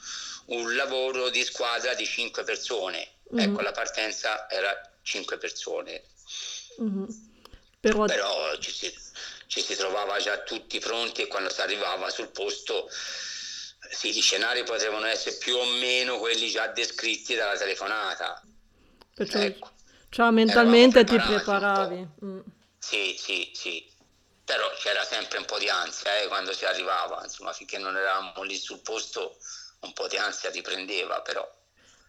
un 0.46 0.76
lavoro 0.76 1.28
di 1.28 1.42
squadra 1.42 1.94
di 1.94 2.06
cinque 2.06 2.44
persone. 2.44 3.14
Uh-huh. 3.24 3.40
Ecco, 3.40 3.60
la 3.62 3.72
partenza 3.72 4.48
era 4.48 4.80
cinque 5.02 5.38
persone. 5.38 6.04
Uh-huh. 6.76 7.28
Però, 7.80 8.04
Però 8.04 8.56
ci, 8.58 8.70
si, 8.70 8.94
ci 9.46 9.62
si 9.62 9.74
trovava 9.74 10.18
già 10.18 10.38
tutti 10.42 10.78
pronti 10.78 11.22
e 11.22 11.26
quando 11.26 11.50
si 11.50 11.60
arrivava 11.62 12.10
sul 12.10 12.28
posto 12.28 12.88
sì, 13.90 14.12
gli 14.12 14.20
scenari 14.20 14.62
potevano 14.62 15.06
essere 15.06 15.36
più 15.36 15.56
o 15.56 15.64
meno 15.64 16.18
quelli 16.18 16.50
già 16.50 16.66
descritti 16.68 17.34
dalla 17.34 17.56
telefonata. 17.56 18.42
Perciò 19.14 19.38
ecco. 19.38 19.72
Cioè 20.10 20.30
mentalmente 20.30 21.04
ti 21.04 21.16
preparavi. 21.16 22.08
Mm. 22.24 22.40
Sì, 22.78 23.16
sì, 23.18 23.50
sì. 23.54 23.88
Però 24.44 24.68
c'era 24.78 25.04
sempre 25.04 25.38
un 25.38 25.44
po' 25.44 25.58
di 25.58 25.68
ansia 25.68 26.18
eh, 26.18 26.26
quando 26.26 26.52
si 26.52 26.64
arrivava, 26.64 27.20
insomma, 27.22 27.52
finché 27.52 27.78
non 27.78 27.96
eravamo 27.96 28.42
lì 28.42 28.56
sul 28.56 28.80
posto 28.80 29.38
un 29.80 29.92
po' 29.92 30.08
di 30.08 30.16
ansia 30.16 30.50
ti 30.50 30.60
prendeva, 30.60 31.20
però 31.22 31.48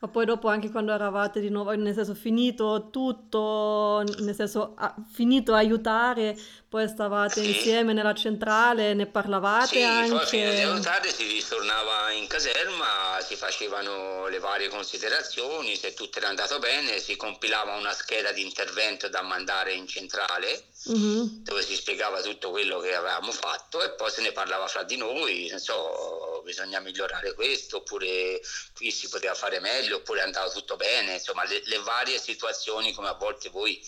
ma 0.01 0.07
poi 0.07 0.25
dopo 0.25 0.47
anche 0.47 0.71
quando 0.71 0.91
eravate 0.93 1.39
di 1.39 1.49
nuovo, 1.49 1.69
nel 1.73 1.93
senso 1.93 2.15
finito 2.15 2.89
tutto, 2.89 4.03
nel 4.17 4.33
senso 4.33 4.73
ah, 4.75 4.95
finito 5.11 5.53
aiutare, 5.53 6.35
poi 6.67 6.87
stavate 6.87 7.43
sì. 7.43 7.49
insieme 7.49 7.93
nella 7.93 8.15
centrale, 8.15 8.95
ne 8.95 9.05
parlavate 9.05 9.75
sì, 9.75 9.83
anche? 9.83 10.15
poi 10.15 10.25
finito 10.25 10.53
di 10.53 10.61
aiutare 10.61 11.11
si 11.11 11.23
ritornava 11.27 12.09
in 12.13 12.25
caserma, 12.25 13.19
si 13.19 13.35
facevano 13.35 14.27
le 14.27 14.39
varie 14.39 14.69
considerazioni, 14.69 15.75
se 15.75 15.93
tutto 15.93 16.17
era 16.17 16.29
andato 16.29 16.57
bene 16.57 16.97
si 16.97 17.15
compilava 17.15 17.75
una 17.75 17.93
scheda 17.93 18.31
di 18.31 18.41
intervento 18.41 19.07
da 19.07 19.21
mandare 19.21 19.73
in 19.73 19.85
centrale 19.85 20.63
mm-hmm. 20.89 21.43
dove 21.43 21.61
si 21.61 21.75
spiegava 21.75 22.21
tutto 22.21 22.49
quello 22.49 22.79
che 22.79 22.95
avevamo 22.95 23.31
fatto 23.31 23.83
e 23.83 23.91
poi 23.91 24.09
se 24.09 24.23
ne 24.23 24.31
parlava 24.31 24.65
fra 24.65 24.81
di 24.81 24.97
noi, 24.97 25.47
non 25.51 25.59
so 25.59 26.30
bisogna 26.43 26.79
migliorare 26.79 27.33
questo, 27.33 27.77
oppure 27.77 28.39
qui 28.75 28.91
si 28.91 29.09
poteva 29.09 29.33
fare 29.33 29.59
meglio, 29.59 29.97
oppure 29.97 30.19
è 30.19 30.23
andato 30.23 30.51
tutto 30.51 30.75
bene, 30.75 31.13
insomma 31.13 31.45
le, 31.45 31.61
le 31.65 31.79
varie 31.79 32.17
situazioni 32.17 32.93
come 32.93 33.07
a 33.07 33.13
volte 33.13 33.49
voi 33.49 33.81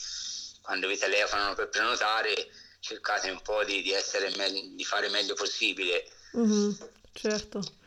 quando 0.62 0.88
vi 0.88 0.98
telefonano 0.98 1.56
per 1.56 1.70
prenotare 1.70 2.50
cercate 2.80 3.30
un 3.30 3.42
po' 3.42 3.64
di, 3.64 3.82
di, 3.82 3.94
me- 4.38 4.76
di 4.76 4.84
fare 4.84 5.10
meglio 5.10 5.34
possibile. 5.34 6.06
Mm-hmm, 6.36 6.72
certo 7.14 7.82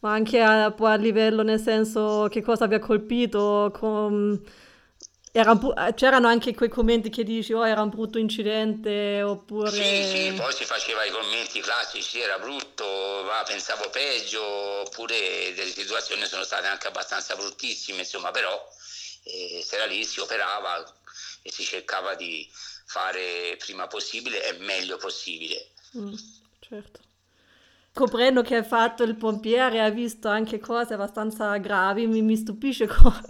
ma 0.00 0.12
anche 0.12 0.40
a, 0.40 0.66
a, 0.66 0.94
livello 0.94 1.42
nel 1.42 1.60
senso 1.60 2.28
che 2.30 2.40
cosa 2.42 2.66
vi 2.66 2.74
ha 2.74 2.78
colpito, 2.78 3.72
con, 3.76 4.40
era, 5.40 5.92
c'erano 5.94 6.28
anche 6.28 6.54
quei 6.54 6.68
commenti 6.68 7.10
che 7.10 7.24
dici, 7.24 7.52
oh 7.52 7.66
era 7.66 7.82
un 7.82 7.88
brutto 7.88 8.18
incidente, 8.18 9.22
oppure... 9.22 9.70
Sì, 9.70 10.04
sì, 10.04 10.32
poi 10.32 10.52
si 10.52 10.64
faceva 10.64 11.04
i 11.04 11.10
commenti 11.10 11.60
classici, 11.60 12.20
era 12.20 12.38
brutto, 12.38 12.84
va, 12.84 13.42
pensavo 13.46 13.88
peggio, 13.90 14.42
oppure 14.42 15.52
delle 15.54 15.70
situazioni 15.70 16.24
sono 16.26 16.44
state 16.44 16.66
anche 16.66 16.88
abbastanza 16.88 17.36
bruttissime, 17.36 18.00
insomma, 18.00 18.30
però 18.30 18.68
eh, 19.24 19.62
se 19.64 19.76
era 19.76 19.86
lì 19.86 20.04
si 20.04 20.20
operava 20.20 20.84
e 21.42 21.52
si 21.52 21.62
cercava 21.62 22.14
di 22.14 22.48
fare 22.86 23.56
prima 23.58 23.86
possibile 23.86 24.44
e 24.44 24.58
meglio 24.58 24.96
possibile. 24.96 25.70
Mm, 25.96 26.14
certo. 26.60 27.00
Coprendo 27.92 28.42
che 28.42 28.56
hai 28.56 28.64
fatto 28.64 29.02
il 29.02 29.16
pompiere, 29.16 29.80
hai 29.80 29.90
visto 29.90 30.28
anche 30.28 30.58
cose 30.60 30.94
abbastanza 30.94 31.56
gravi, 31.56 32.06
mi, 32.06 32.22
mi 32.22 32.36
stupisce 32.36 32.86
come 32.88 33.22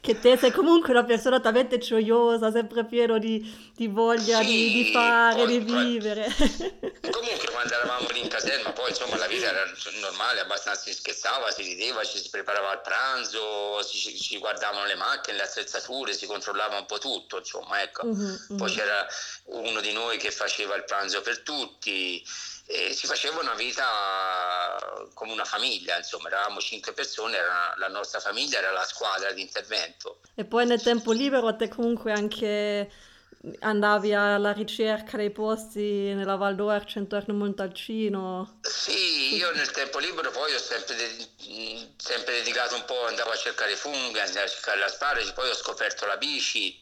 che 0.00 0.18
te 0.18 0.38
sei 0.38 0.50
comunque 0.50 0.92
una 0.92 1.04
persona 1.04 1.40
talmente 1.40 1.76
gioiosa, 1.78 2.50
sempre 2.50 2.86
pieno 2.86 3.18
di, 3.18 3.72
di 3.76 3.86
voglia 3.86 4.40
sì, 4.40 4.46
di, 4.46 4.72
di, 4.72 4.92
fare, 4.92 5.44
poi, 5.44 5.46
di 5.46 5.72
vivere. 5.72 6.24
Comunque 7.10 7.50
quando 7.50 7.74
eravamo 7.74 8.08
lì 8.10 8.20
in 8.20 8.28
caserma, 8.28 8.72
poi 8.72 8.88
insomma 8.88 9.16
la 9.16 9.26
vita 9.26 9.48
era 9.48 9.62
normale, 10.00 10.40
abbastanza 10.40 10.80
si 10.80 10.94
scherzava, 10.94 11.50
si 11.50 11.62
rideva, 11.62 12.02
ci 12.02 12.18
si 12.18 12.30
preparava 12.30 12.70
al 12.70 12.80
pranzo, 12.80 13.84
ci, 13.84 14.18
ci 14.18 14.38
guardavano 14.38 14.86
le 14.86 14.94
macchine, 14.94 15.36
le 15.36 15.42
attrezzature, 15.42 16.14
si 16.14 16.26
controllava 16.26 16.78
un 16.78 16.86
po' 16.86 16.98
tutto, 16.98 17.38
insomma, 17.38 17.82
ecco. 17.82 18.06
Uh-huh, 18.06 18.56
Poi 18.56 18.68
uh-huh. 18.68 18.74
c'era 18.74 19.06
uno 19.44 19.80
di 19.80 19.92
noi 19.92 20.16
che 20.16 20.30
faceva 20.30 20.76
il 20.76 20.84
pranzo 20.84 21.20
per 21.20 21.40
tutti 21.40 22.24
e 22.66 22.92
si 22.92 23.06
faceva 23.06 23.40
una 23.40 23.54
vita 23.54 24.78
come 25.14 25.32
una 25.32 25.44
famiglia, 25.44 25.96
insomma, 25.96 26.28
eravamo 26.28 26.60
cinque 26.60 26.92
persone, 26.92 27.36
era 27.36 27.74
la 27.76 27.88
nostra 27.88 28.20
famiglia 28.20 28.58
era 28.58 28.70
la 28.70 28.84
squadra 28.84 29.32
di 29.32 29.42
intervento. 29.42 30.20
E 30.34 30.44
poi 30.44 30.66
nel 30.66 30.80
tempo 30.80 31.12
libero 31.12 31.54
te 31.56 31.68
comunque 31.68 32.12
anche 32.12 32.90
andavi 33.60 34.12
alla 34.12 34.52
ricerca 34.52 35.16
dei 35.16 35.30
posti 35.30 36.12
nella 36.14 36.36
Val 36.36 36.54
d'Orcia 36.54 36.98
intorno 36.98 37.34
a 37.34 37.36
Montalcino? 37.36 38.58
Sì, 38.62 39.34
io 39.34 39.50
nel 39.52 39.70
tempo 39.70 39.98
libero 39.98 40.30
poi 40.30 40.54
ho 40.54 40.58
sempre, 40.58 40.94
de- 40.94 41.92
sempre 41.96 42.34
dedicato 42.34 42.74
un 42.74 42.84
po', 42.84 43.06
andavo 43.06 43.30
a 43.30 43.36
cercare 43.36 43.76
funghi, 43.76 44.20
andavo 44.20 44.44
a 44.44 44.48
cercare 44.48 44.78
la 44.78 44.88
sparge, 44.88 45.32
poi 45.32 45.48
ho 45.48 45.54
scoperto 45.54 46.06
la 46.06 46.16
bici 46.18 46.79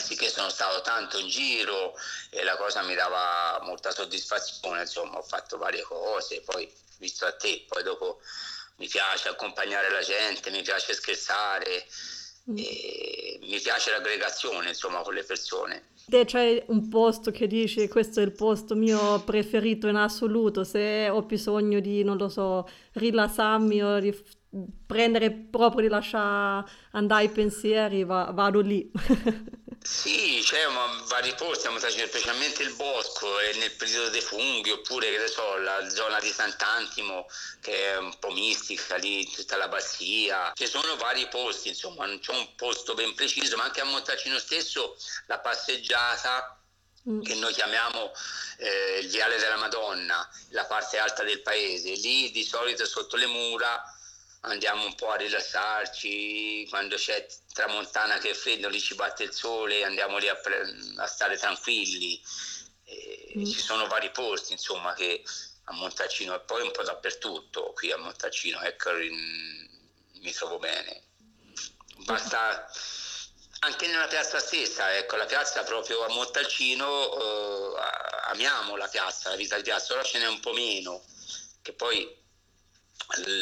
sì 0.00 0.16
che 0.16 0.28
sono 0.28 0.48
stato 0.48 0.80
tanto 0.80 1.18
in 1.18 1.28
giro 1.28 1.94
e 2.30 2.42
la 2.44 2.56
cosa 2.56 2.82
mi 2.82 2.94
dava 2.94 3.60
molta 3.62 3.90
soddisfazione, 3.90 4.82
insomma 4.82 5.18
ho 5.18 5.22
fatto 5.22 5.58
varie 5.58 5.82
cose, 5.82 6.40
poi 6.40 6.70
visto 6.98 7.26
a 7.26 7.32
te, 7.32 7.64
poi 7.68 7.82
dopo 7.82 8.20
mi 8.76 8.88
piace 8.88 9.28
accompagnare 9.28 9.90
la 9.90 10.00
gente, 10.00 10.50
mi 10.50 10.62
piace 10.62 10.94
scherzare, 10.94 11.86
mm. 12.50 12.54
mi 12.54 13.60
piace 13.62 13.90
l'aggregazione 13.90 14.68
insomma 14.68 15.02
con 15.02 15.14
le 15.14 15.24
persone. 15.24 15.88
Te 16.08 16.24
c'è 16.24 16.64
un 16.68 16.88
posto 16.88 17.32
che 17.32 17.48
dici 17.48 17.88
questo 17.88 18.20
è 18.20 18.22
il 18.22 18.32
posto 18.32 18.76
mio 18.76 19.20
preferito 19.24 19.88
in 19.88 19.96
assoluto, 19.96 20.62
se 20.62 21.08
ho 21.08 21.22
bisogno 21.22 21.80
di, 21.80 22.04
non 22.04 22.16
lo 22.16 22.28
so, 22.28 22.68
rilassarmi 22.92 23.82
o 23.82 23.98
di 23.98 24.16
prendere 24.86 25.32
proprio 25.32 25.82
di 25.82 25.88
lasciare 25.88 26.64
andare 26.92 27.24
i 27.24 27.28
pensieri, 27.28 28.04
va, 28.04 28.30
vado 28.32 28.60
lì. 28.60 28.90
Sì, 29.86 30.42
c'è 30.42 30.64
una, 30.64 31.00
vari 31.06 31.32
posti, 31.36 31.68
specialmente 31.78 32.64
il 32.64 32.74
bosco 32.74 33.38
e 33.38 33.54
nel 33.54 33.70
periodo 33.70 34.08
dei 34.08 34.20
funghi, 34.20 34.70
oppure 34.70 35.10
che 35.10 35.18
ne 35.18 35.28
so, 35.28 35.56
la 35.58 35.88
zona 35.88 36.18
di 36.18 36.30
Sant'Antimo 36.30 37.28
che 37.60 37.92
è 37.92 37.96
un 37.96 38.18
po' 38.18 38.30
mistica 38.30 38.96
lì, 38.96 39.30
tutta 39.30 39.56
la 39.56 39.68
bassia. 39.68 40.52
Ci 40.54 40.66
sono 40.66 40.96
vari 40.96 41.28
posti, 41.28 41.68
insomma, 41.68 42.04
non 42.04 42.18
c'è 42.18 42.32
un 42.32 42.54
posto 42.56 42.94
ben 42.94 43.14
preciso, 43.14 43.56
ma 43.56 43.64
anche 43.64 43.80
a 43.80 43.84
Montalcino 43.84 44.40
stesso 44.40 44.96
la 45.26 45.38
passeggiata 45.38 46.60
mm. 47.08 47.22
che 47.22 47.34
noi 47.36 47.52
chiamiamo 47.52 48.10
eh, 48.58 48.98
il 49.02 49.08
viale 49.08 49.38
della 49.38 49.56
Madonna, 49.56 50.28
la 50.50 50.64
parte 50.64 50.98
alta 50.98 51.22
del 51.22 51.42
paese. 51.42 51.90
Lì 51.90 52.32
di 52.32 52.44
solito 52.44 52.84
sotto 52.86 53.14
le 53.14 53.26
mura 53.26 53.95
andiamo 54.40 54.84
un 54.84 54.94
po' 54.94 55.10
a 55.10 55.16
rilassarci, 55.16 56.66
quando 56.68 56.96
c'è 56.96 57.26
tramontana 57.52 58.18
che 58.18 58.30
è 58.30 58.34
freddo, 58.34 58.68
lì 58.68 58.80
ci 58.80 58.94
batte 58.94 59.24
il 59.24 59.32
sole, 59.32 59.84
andiamo 59.84 60.18
lì 60.18 60.28
a, 60.28 60.36
pre- 60.36 60.74
a 60.96 61.06
stare 61.06 61.36
tranquilli. 61.36 62.20
Mm. 63.38 63.44
Ci 63.44 63.60
sono 63.60 63.86
vari 63.86 64.10
posti, 64.10 64.52
insomma, 64.52 64.94
che 64.94 65.24
a 65.64 65.72
Montalcino 65.72 66.34
e 66.34 66.40
poi 66.40 66.62
un 66.62 66.70
po' 66.70 66.82
dappertutto, 66.82 67.72
qui 67.72 67.90
a 67.90 67.96
Montalcino, 67.96 68.60
ecco, 68.60 68.92
mi 68.92 70.32
trovo 70.32 70.58
bene. 70.58 71.02
Basta 72.04 72.70
anche 73.60 73.86
nella 73.88 74.06
piazza 74.06 74.38
stessa, 74.38 74.96
ecco, 74.96 75.16
la 75.16 75.26
piazza 75.26 75.64
proprio 75.64 76.04
a 76.04 76.08
Montalcino, 76.08 77.74
eh, 77.74 77.80
amiamo 78.28 78.76
la 78.76 78.86
piazza, 78.86 79.30
la 79.30 79.36
vita 79.36 79.56
di 79.56 79.62
piazza, 79.62 79.94
ora 79.94 80.04
ce 80.04 80.18
n'è 80.18 80.28
un 80.28 80.40
po' 80.40 80.52
meno, 80.52 81.02
che 81.62 81.72
poi 81.72 82.24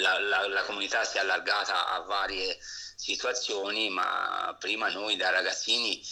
la, 0.01 0.19
la, 0.19 0.47
la, 0.49 0.63
comunità 0.63 1.05
si 1.05 1.17
è 1.17 1.21
allargata 1.21 1.89
a 1.89 2.01
varie 2.01 2.59
situazioni, 2.97 3.89
ma 3.91 4.57
prima 4.59 4.89
noi 4.89 5.17
da 5.17 5.31
ragazzini 5.31 6.03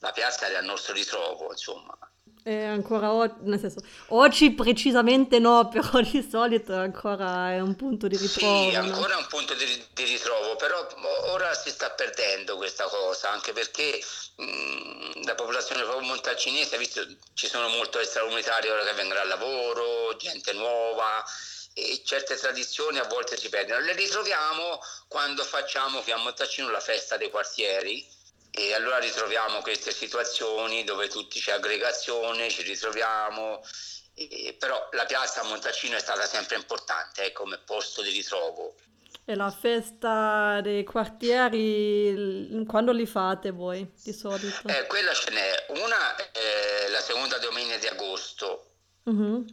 la 0.00 0.12
piazza 0.12 0.46
era 0.46 0.60
il 0.60 0.66
nostro 0.66 0.94
ritrovo, 0.94 1.50
insomma. 1.50 1.96
E 2.42 2.64
ancora 2.64 3.12
oggi, 3.12 3.58
senso, 3.58 3.80
oggi 4.08 4.52
precisamente 4.52 5.38
no, 5.38 5.68
però 5.72 6.00
di 6.00 6.26
solito 6.28 6.74
ancora 6.74 7.52
è 7.52 7.60
un 7.60 7.76
punto 7.76 8.08
di 8.08 8.16
ritrovo. 8.16 8.70
Sì, 8.70 8.76
no? 8.76 8.80
ancora 8.80 9.14
è 9.14 9.16
un 9.18 9.26
punto 9.28 9.52
di, 9.54 9.84
di 9.92 10.04
ritrovo, 10.04 10.56
però 10.56 10.86
ora 11.32 11.52
si 11.52 11.68
sta 11.68 11.90
perdendo 11.90 12.56
questa 12.56 12.84
cosa, 12.84 13.30
anche 13.30 13.52
perché 13.52 14.00
mh, 14.36 15.24
la 15.26 15.34
popolazione 15.34 15.82
proprio 15.82 16.06
montalcinese, 16.06 16.78
visto 16.78 17.06
ci 17.34 17.46
sono 17.46 17.68
molto 17.68 17.98
extracomunitari 17.98 18.68
ora 18.68 18.84
che 18.84 18.94
vengono 18.94 19.20
al 19.20 19.28
lavoro, 19.28 20.16
gente 20.16 20.54
nuova, 20.54 21.22
e 21.80 22.02
certe 22.04 22.36
tradizioni 22.36 22.98
a 22.98 23.04
volte 23.04 23.36
si 23.36 23.48
perdono. 23.48 23.80
Le 23.80 23.94
ritroviamo 23.94 24.80
quando 25.08 25.42
facciamo 25.44 26.00
qui 26.00 26.12
a 26.12 26.16
Montalcino 26.16 26.70
la 26.70 26.80
festa 26.80 27.16
dei 27.16 27.30
quartieri 27.30 28.06
e 28.50 28.74
allora 28.74 28.98
ritroviamo 28.98 29.60
queste 29.60 29.92
situazioni 29.92 30.84
dove 30.84 31.08
tutti 31.08 31.40
c'è 31.40 31.52
aggregazione, 31.52 32.50
ci 32.50 32.62
ritroviamo, 32.62 33.62
e, 34.14 34.56
però 34.58 34.88
la 34.92 35.04
piazza 35.04 35.40
a 35.40 35.44
Montalcino 35.44 35.96
è 35.96 36.00
stata 36.00 36.26
sempre 36.26 36.56
importante 36.56 37.26
eh, 37.26 37.32
come 37.32 37.58
posto 37.58 38.02
di 38.02 38.10
ritrovo. 38.10 38.74
E 39.24 39.34
la 39.36 39.50
festa 39.50 40.60
dei 40.60 40.82
quartieri, 40.82 42.64
quando 42.66 42.90
li 42.90 43.06
fate 43.06 43.50
voi 43.50 43.88
di 44.02 44.12
solito? 44.12 44.66
Eh, 44.66 44.86
quella 44.86 45.12
ce 45.12 45.30
n'è, 45.30 45.66
una 45.68 46.16
è 46.32 46.88
la 46.88 47.00
seconda 47.00 47.38
domenica 47.38 47.76
di 47.76 47.86
agosto 47.86 48.70
uh-huh. 49.04 49.44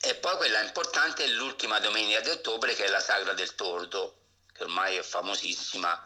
E 0.00 0.14
poi 0.14 0.36
quella 0.36 0.62
importante 0.62 1.24
è 1.24 1.28
l'ultima 1.28 1.80
domenica 1.80 2.20
di 2.20 2.30
ottobre 2.30 2.74
che 2.74 2.84
è 2.84 2.88
la 2.88 3.00
Sagra 3.00 3.32
del 3.32 3.54
Tordo, 3.54 4.16
che 4.52 4.62
ormai 4.62 4.96
è 4.96 5.02
famosissima 5.02 6.00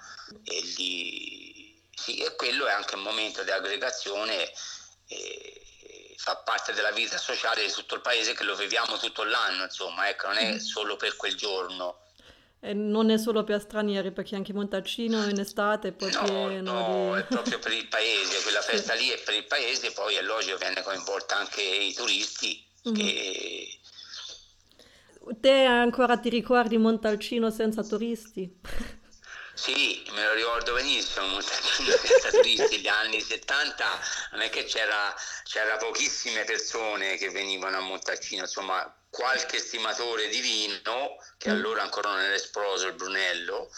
e 0.45 0.61
lì 0.77 1.63
sì, 1.95 2.19
e 2.19 2.35
quello 2.35 2.67
è 2.67 2.73
anche 2.73 2.97
un 2.97 3.03
momento 3.03 3.45
di 3.45 3.51
aggregazione, 3.51 4.51
eh, 5.07 5.63
fa 6.17 6.37
parte 6.37 6.73
della 6.73 6.91
vita 6.91 7.19
sociale 7.19 7.65
di 7.65 7.71
tutto 7.71 7.95
il 7.95 8.01
paese 8.01 8.35
che 8.35 8.45
lo 8.45 8.57
viviamo 8.57 8.97
tutto 8.99 9.25
l'anno, 9.25 9.65
insomma, 9.65 10.09
ecco, 10.09 10.29
non 10.29 10.39
è 10.39 10.55
mm. 10.55 10.57
solo 10.57 10.97
per 10.97 11.17
quel 11.17 11.37
giorno. 11.37 11.99
E 12.61 12.75
non 12.75 13.11
è 13.11 13.19
solo 13.19 13.45
per 13.45 13.61
stranieri, 13.61 14.11
perché 14.13 14.37
anche 14.37 14.53
Montalcino 14.53 15.25
in 15.29 15.39
estate 15.39 15.89
è 15.89 15.93
poi 15.93 16.13
no, 16.13 16.61
no, 16.61 17.15
di... 17.15 17.21
è 17.21 17.25
proprio 17.25 17.59
per 17.59 17.73
il 17.73 17.89
paese, 17.89 18.43
quella 18.43 18.63
festa 18.63 18.97
sì. 18.97 19.03
lì 19.03 19.09
è 19.11 19.19
per 19.19 19.35
il 19.35 19.45
paese, 19.47 19.93
poi 19.93 20.15
è 20.15 20.23
logico 20.23 20.57
viene 20.57 20.83
coinvolta 20.83 21.37
anche 21.37 21.63
i 21.63 21.93
turisti 21.93 22.65
mm-hmm. 22.89 22.97
che... 22.97 23.77
Te 25.41 25.65
ancora 25.65 26.19
ti 26.19 26.29
ricordi 26.29 26.77
Montalcino 26.79 27.51
senza 27.51 27.83
turisti? 27.83 28.61
Sì, 29.55 30.03
me 30.13 30.25
lo 30.25 30.33
ricordo 30.33 30.73
benissimo, 30.75 31.27
Montalcino 31.27 31.91
senza 31.97 32.31
turisti, 32.31 32.77
negli 32.77 32.89
anni 32.89 33.21
70 33.21 33.85
non 34.33 34.41
è 34.41 34.51
che 34.51 34.65
c'era, 34.65 35.15
c'era 35.45 35.77
pochissime 35.77 36.45
persone 36.45 37.17
che 37.17 37.31
venivano 37.31 37.77
a 37.77 37.81
Montalcino, 37.81 38.43
insomma 38.43 38.93
qualche 39.11 39.59
stimatore 39.59 40.29
di 40.29 40.41
vino, 40.41 41.17
che 41.37 41.51
mm. 41.51 41.53
allora 41.53 41.83
ancora 41.83 42.11
non 42.11 42.21
era 42.21 42.35
esploso 42.35 42.89
il 42.89 42.95
Brunello, 42.95 43.69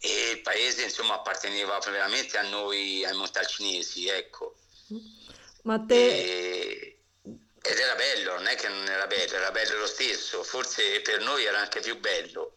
e 0.00 0.30
il 0.32 0.42
paese 0.42 0.82
insomma 0.82 1.14
apparteneva 1.14 1.78
veramente 1.78 2.36
a 2.36 2.42
noi, 2.42 3.04
ai 3.04 3.16
montalcinesi, 3.16 4.08
ecco. 4.08 4.56
Ma 5.62 5.78
te... 5.78 5.94
E... 5.94 6.95
Ed 7.68 7.78
era 7.78 7.94
bello, 7.94 8.34
non 8.34 8.46
è 8.46 8.54
che 8.54 8.68
non 8.68 8.86
era 8.86 9.06
bello, 9.06 9.34
era 9.34 9.50
bello 9.50 9.78
lo 9.78 9.86
stesso, 9.86 10.42
forse 10.44 11.00
per 11.00 11.20
noi 11.22 11.44
era 11.44 11.58
anche 11.58 11.80
più 11.80 11.98
bello. 11.98 12.52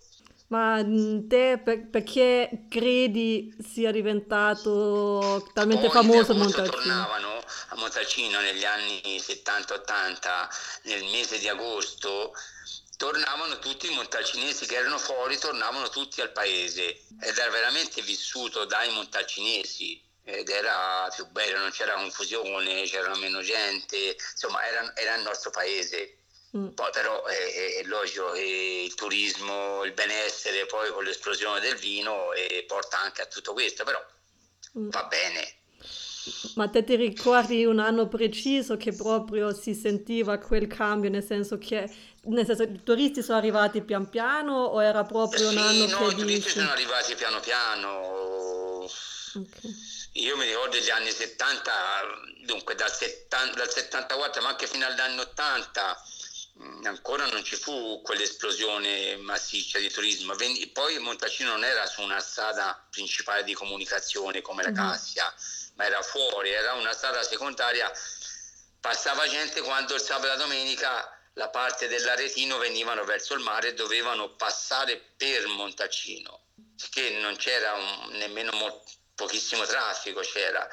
Ma 0.50 0.84
mm, 0.84 1.28
te 1.28 1.60
per, 1.64 1.90
perché 1.90 2.66
credi 2.70 3.56
sia 3.60 3.92
diventato 3.92 5.48
talmente 5.54 5.88
Poi 5.88 5.96
famoso 5.96 6.34
Montalcino? 6.34 6.76
tornavano 6.76 7.44
a 7.70 7.76
Montalcino 7.76 8.40
negli 8.40 8.66
anni 8.66 9.02
70-80, 9.04 10.48
nel 10.84 11.04
mese 11.06 11.38
di 11.38 11.48
agosto, 11.48 12.34
tornavano 12.98 13.60
tutti 13.60 13.92
i 13.92 13.96
montalcinesi 13.96 14.66
che 14.66 14.76
erano 14.76 14.98
fuori, 14.98 15.38
tornavano 15.38 15.90
tutti 15.90 16.20
al 16.22 16.32
paese 16.32 17.04
ed 17.22 17.38
era 17.38 17.50
veramente 17.52 18.02
vissuto 18.02 18.66
dai 18.66 18.92
montalcinesi 18.92 20.04
ed 20.32 20.50
era 20.50 21.10
più 21.14 21.28
bello, 21.28 21.60
non 21.60 21.72
c'era 21.72 21.94
confusione, 21.94 22.84
c'era 22.84 23.16
meno 23.18 23.42
gente, 23.42 24.16
insomma 24.32 24.66
era, 24.66 24.96
era 24.96 25.16
il 25.16 25.24
nostro 25.24 25.50
paese. 25.52 26.16
Mm. 26.58 26.70
Poi 26.70 26.90
però 26.92 27.26
è, 27.26 27.80
è 27.80 27.84
logico 27.84 28.32
che 28.32 28.84
il 28.86 28.96
turismo, 28.96 29.84
il 29.84 29.94
benessere, 29.94 30.66
poi 30.66 30.92
con 30.92 31.04
l'esplosione 31.04 31.60
del 31.60 31.76
vino 31.76 32.34
eh, 32.34 32.64
porta 32.68 33.00
anche 33.02 33.22
a 33.22 33.28
tutto 33.28 33.54
questo, 33.54 33.84
però 33.84 34.04
mm. 34.78 34.90
va 34.90 35.04
bene. 35.04 35.58
Ma 36.56 36.68
te 36.68 36.84
ti 36.84 36.96
ricordi 36.96 37.66
un 37.66 37.80
anno 37.80 38.08
preciso 38.08 38.78
che 38.78 38.94
proprio 38.94 39.54
si 39.54 39.74
sentiva 39.74 40.38
quel 40.38 40.68
cambio, 40.68 41.10
nel 41.10 41.24
senso 41.24 41.58
che 41.58 41.90
nel 42.24 42.46
senso, 42.46 42.64
i 42.64 42.84
turisti 42.84 43.24
sono 43.24 43.38
arrivati 43.38 43.82
pian 43.82 44.10
piano 44.10 44.64
o 44.64 44.84
era 44.84 45.04
proprio 45.04 45.48
sì, 45.48 45.56
un 45.56 45.62
anno 45.62 45.88
no, 45.88 45.98
che 45.98 46.14
i 46.14 46.16
turisti 46.16 46.50
sono 46.50 46.70
arrivati 46.70 47.16
piano 47.16 47.40
piano. 47.40 48.88
Okay. 49.36 49.89
Io 50.20 50.38
mi 50.38 50.46
ricordo 50.46 50.78
gli 50.78 50.90
anni 50.90 51.12
70, 51.12 51.72
dunque 52.42 52.76
dal, 52.76 52.94
70, 52.94 53.56
dal 53.56 53.70
74 53.70 54.42
ma 54.42 54.50
anche 54.50 54.68
fino 54.68 54.86
agli 54.86 55.00
anni 55.00 55.20
80 55.20 56.04
Mm, 56.62 56.86
ancora 56.86 57.26
non 57.28 57.42
ci 57.44 57.56
fu 57.56 58.02
quell'esplosione 58.04 59.16
massiccia 59.18 59.80
di 59.80 59.90
turismo. 59.90 60.36
Poi 60.74 61.00
Montacino 61.00 61.52
non 61.52 61.64
era 61.64 61.86
su 61.86 62.02
una 62.02 62.20
strada 62.20 62.86
principale 62.90 63.44
di 63.46 63.54
comunicazione 63.54 64.42
come 64.42 64.64
la 64.64 64.72
mm-hmm. 64.72 64.90
Cassia, 64.90 65.34
ma 65.76 65.86
era 65.86 66.02
fuori, 66.02 66.52
era 66.52 66.74
una 66.74 66.92
strada 66.92 67.24
secondaria. 67.24 67.90
Passava 68.82 69.28
gente 69.30 69.62
quando 69.62 69.96
il 69.96 70.02
sabato 70.02 70.26
e 70.26 70.30
la 70.30 70.36
domenica 70.36 71.18
la 71.34 71.50
parte 71.50 71.88
dell'Aretino 71.88 72.58
venivano 72.58 73.06
verso 73.06 73.34
il 73.36 73.40
mare 73.40 73.70
e 73.70 73.74
dovevano 73.74 74.36
passare 74.36 74.98
per 75.16 75.48
Montacino, 75.48 76.42
che 76.92 77.12
non 77.22 77.38
c'era 77.38 77.74
un, 77.74 78.18
nemmeno 78.18 78.52
mo- 78.52 78.84
pochissimo 79.20 79.66
traffico, 79.66 80.22
c'era 80.22 80.68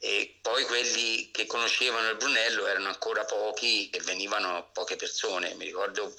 e 0.00 0.38
poi 0.40 0.64
quelli 0.64 1.30
che 1.32 1.46
conoscevano 1.46 2.08
il 2.10 2.16
Brunello 2.16 2.66
erano 2.66 2.88
ancora 2.88 3.24
pochi 3.24 3.90
e 3.90 4.00
venivano 4.00 4.70
poche 4.72 4.94
persone. 4.94 5.54
Mi 5.54 5.64
ricordo 5.64 6.14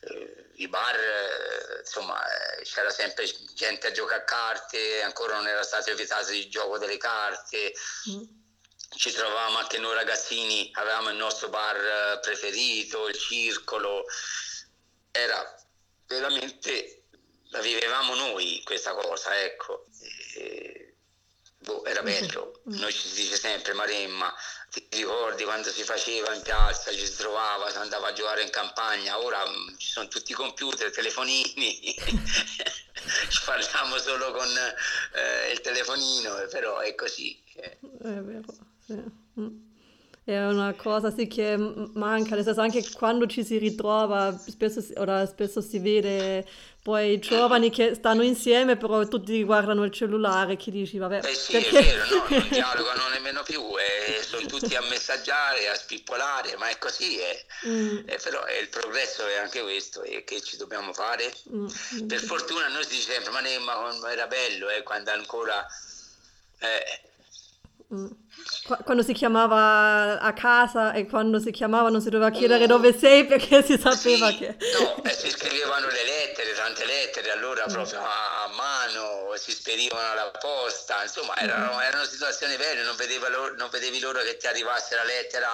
eh, 0.00 0.46
i 0.54 0.68
bar, 0.68 0.96
eh, 0.96 1.80
insomma, 1.80 2.18
eh, 2.24 2.62
c'era 2.62 2.90
sempre 2.90 3.30
gente 3.54 3.88
a 3.88 3.92
giocare 3.92 4.22
a 4.22 4.24
carte, 4.24 5.02
ancora 5.02 5.34
non 5.34 5.46
era 5.46 5.62
stato 5.62 5.90
evitato 5.90 6.32
il 6.32 6.48
gioco 6.48 6.78
delle 6.78 6.96
carte. 6.96 7.74
Mm. 8.10 8.22
Ci 8.96 9.12
trovavamo 9.12 9.58
anche 9.58 9.78
noi 9.78 9.94
ragazzini, 9.94 10.70
avevamo 10.74 11.10
il 11.10 11.16
nostro 11.16 11.50
bar 11.50 11.76
eh, 11.76 12.20
preferito, 12.20 13.08
il 13.08 13.18
circolo. 13.18 14.06
Era 15.10 15.54
veramente, 16.06 17.04
la 17.50 17.60
vivevamo 17.60 18.14
noi 18.14 18.60
questa 18.64 18.94
cosa, 18.94 19.42
ecco. 19.42 19.86
E, 20.34 20.94
boh, 21.58 21.84
era 21.84 22.02
bello. 22.02 22.60
Noi 22.64 22.92
ci 22.92 23.08
si 23.08 23.22
dice 23.22 23.36
sempre, 23.36 23.72
Maremma, 23.72 24.32
ti 24.70 24.86
ricordi 24.90 25.44
quando 25.44 25.70
si 25.70 25.82
faceva 25.82 26.34
in 26.34 26.42
piazza, 26.42 26.92
ci 26.92 27.06
si 27.06 27.16
trovava, 27.16 27.70
si 27.70 27.76
andava 27.76 28.08
a 28.08 28.12
giocare 28.12 28.42
in 28.42 28.50
campagna, 28.50 29.20
ora 29.20 29.44
mm, 29.46 29.76
ci 29.76 29.88
sono 29.88 30.08
tutti 30.08 30.32
i 30.32 30.34
computer, 30.34 30.90
telefonini, 30.90 31.94
ci 33.28 33.40
parliamo 33.44 33.98
solo 33.98 34.32
con 34.32 34.48
eh, 34.48 35.52
il 35.52 35.60
telefonino, 35.60 36.46
però 36.50 36.78
è 36.78 36.94
così. 36.94 37.42
È 37.54 37.78
vero, 37.80 38.52
sì. 38.84 39.02
Mm. 39.40 39.64
È 40.24 40.44
una 40.44 40.74
cosa 40.74 41.12
sì 41.12 41.28
che 41.28 41.56
manca, 41.56 42.34
nel 42.34 42.42
senso 42.42 42.60
anche 42.60 42.84
quando 42.90 43.28
ci 43.28 43.44
si 43.44 43.58
ritrova, 43.58 44.36
spesso, 44.36 44.84
ora, 44.96 45.24
spesso 45.24 45.60
si 45.60 45.78
vede 45.78 46.44
poi 46.86 47.14
i 47.14 47.18
giovani 47.18 47.68
che 47.68 47.96
stanno 47.96 48.22
insieme, 48.22 48.76
però 48.76 49.04
tutti 49.08 49.42
guardano 49.42 49.82
il 49.82 49.90
cellulare, 49.90 50.54
chi 50.54 50.70
dici, 50.70 50.98
vabbè... 50.98 51.18
Eh 51.24 51.34
sì, 51.34 51.50
perché... 51.50 51.78
è 51.80 51.82
vero, 51.82 52.04
no, 52.04 52.26
non 52.28 52.46
dialogano 52.48 53.08
nemmeno 53.08 53.42
più, 53.42 53.60
eh, 53.76 54.22
sono 54.22 54.46
tutti 54.46 54.72
a 54.76 54.80
messaggiare, 54.82 55.68
a 55.68 55.74
spippolare, 55.74 56.54
ma 56.58 56.68
è 56.68 56.78
così, 56.78 57.18
eh. 57.18 57.44
Mm. 57.66 57.98
Eh, 58.06 58.20
però 58.22 58.46
eh, 58.46 58.60
il 58.60 58.68
progresso 58.68 59.26
è 59.26 59.36
anche 59.38 59.62
questo, 59.62 60.04
e 60.04 60.22
che 60.22 60.40
ci 60.40 60.56
dobbiamo 60.56 60.92
fare? 60.92 61.34
Mm. 61.52 62.06
Per 62.06 62.20
fortuna 62.20 62.68
noi 62.68 62.84
si 62.84 62.90
dice 62.90 63.14
sempre, 63.14 63.32
ma, 63.32 63.40
ne, 63.40 63.58
ma 63.58 64.12
era 64.12 64.28
bello, 64.28 64.68
eh, 64.68 64.84
quando 64.84 65.10
ancora... 65.10 65.66
Quando 67.88 69.04
si 69.04 69.12
chiamava 69.12 70.18
a 70.18 70.32
casa 70.32 70.92
e 70.92 71.06
quando 71.06 71.38
si 71.38 71.52
chiamava 71.52 71.88
non 71.88 72.00
si 72.00 72.10
doveva 72.10 72.30
chiedere 72.30 72.66
dove 72.66 72.96
sei 72.96 73.26
perché 73.26 73.62
si 73.62 73.78
sapeva 73.78 74.28
sì, 74.30 74.38
che... 74.38 74.56
No, 74.80 75.04
e 75.04 75.10
si 75.10 75.30
scrivevano 75.30 75.86
le 75.86 76.04
lettere, 76.04 76.52
tante 76.54 76.84
lettere, 76.84 77.30
allora 77.30 77.64
mm. 77.68 77.72
proprio 77.72 78.00
a, 78.00 78.50
mano, 78.56 79.36
si 79.36 79.52
spedivano 79.52 80.10
alla 80.10 80.32
posta, 80.32 81.00
insomma 81.04 81.36
erano, 81.36 81.76
mm. 81.76 81.80
erano 81.80 82.04
situazioni 82.04 82.56
belle, 82.56 82.82
non, 82.82 82.96
loro, 83.30 83.54
non, 83.54 83.68
vedevi 83.70 84.00
loro 84.00 84.20
che 84.22 84.36
ti 84.36 84.48
arrivasse 84.48 84.96
la 84.96 85.04
lettera 85.04 85.48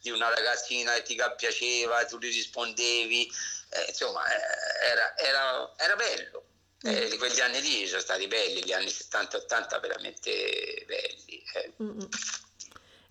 di 0.00 0.10
una 0.10 0.30
ragazzina 0.30 0.94
che 0.94 1.02
ti 1.02 1.16
piaceva, 1.36 2.02
tu 2.06 2.16
gli 2.18 2.32
rispondevi, 2.32 3.30
eh, 3.70 3.84
insomma 3.88 4.24
eh, 4.24 4.90
era, 4.90 5.16
era, 5.18 5.72
era 5.76 5.96
bello. 5.96 6.44
Eh, 6.86 7.08
di 7.08 7.16
quegli 7.16 7.40
anni 7.40 7.62
lì 7.62 7.86
sono 7.86 8.00
stati 8.00 8.26
belli, 8.26 8.62
gli 8.62 8.72
anni 8.72 8.88
70-80 8.88 9.80
veramente 9.80 10.84
belli. 10.86 11.42
Eh. 11.54 11.72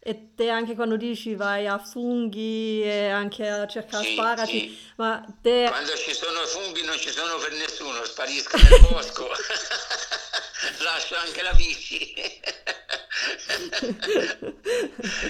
E 0.06 0.34
te 0.36 0.50
anche 0.50 0.76
quando 0.76 0.96
dici 0.96 1.34
vai 1.34 1.66
a 1.66 1.80
funghi 1.80 2.84
e 2.84 3.08
anche 3.08 3.48
a 3.48 3.66
cercare 3.66 4.06
sì, 4.06 4.12
sparaci, 4.14 4.60
sì. 4.60 4.78
ma 4.98 5.26
te... 5.42 5.66
Quando 5.70 5.96
ci 5.96 6.14
sono 6.14 6.46
funghi 6.46 6.84
non 6.84 7.00
ci 7.00 7.10
sono 7.10 7.38
per 7.38 7.54
nessuno, 7.54 8.04
sparisco 8.04 8.58
nel 8.62 8.82
bosco, 8.82 9.28
lascio 10.84 11.16
anche 11.16 11.42
la 11.42 11.54
bici. 11.54 12.14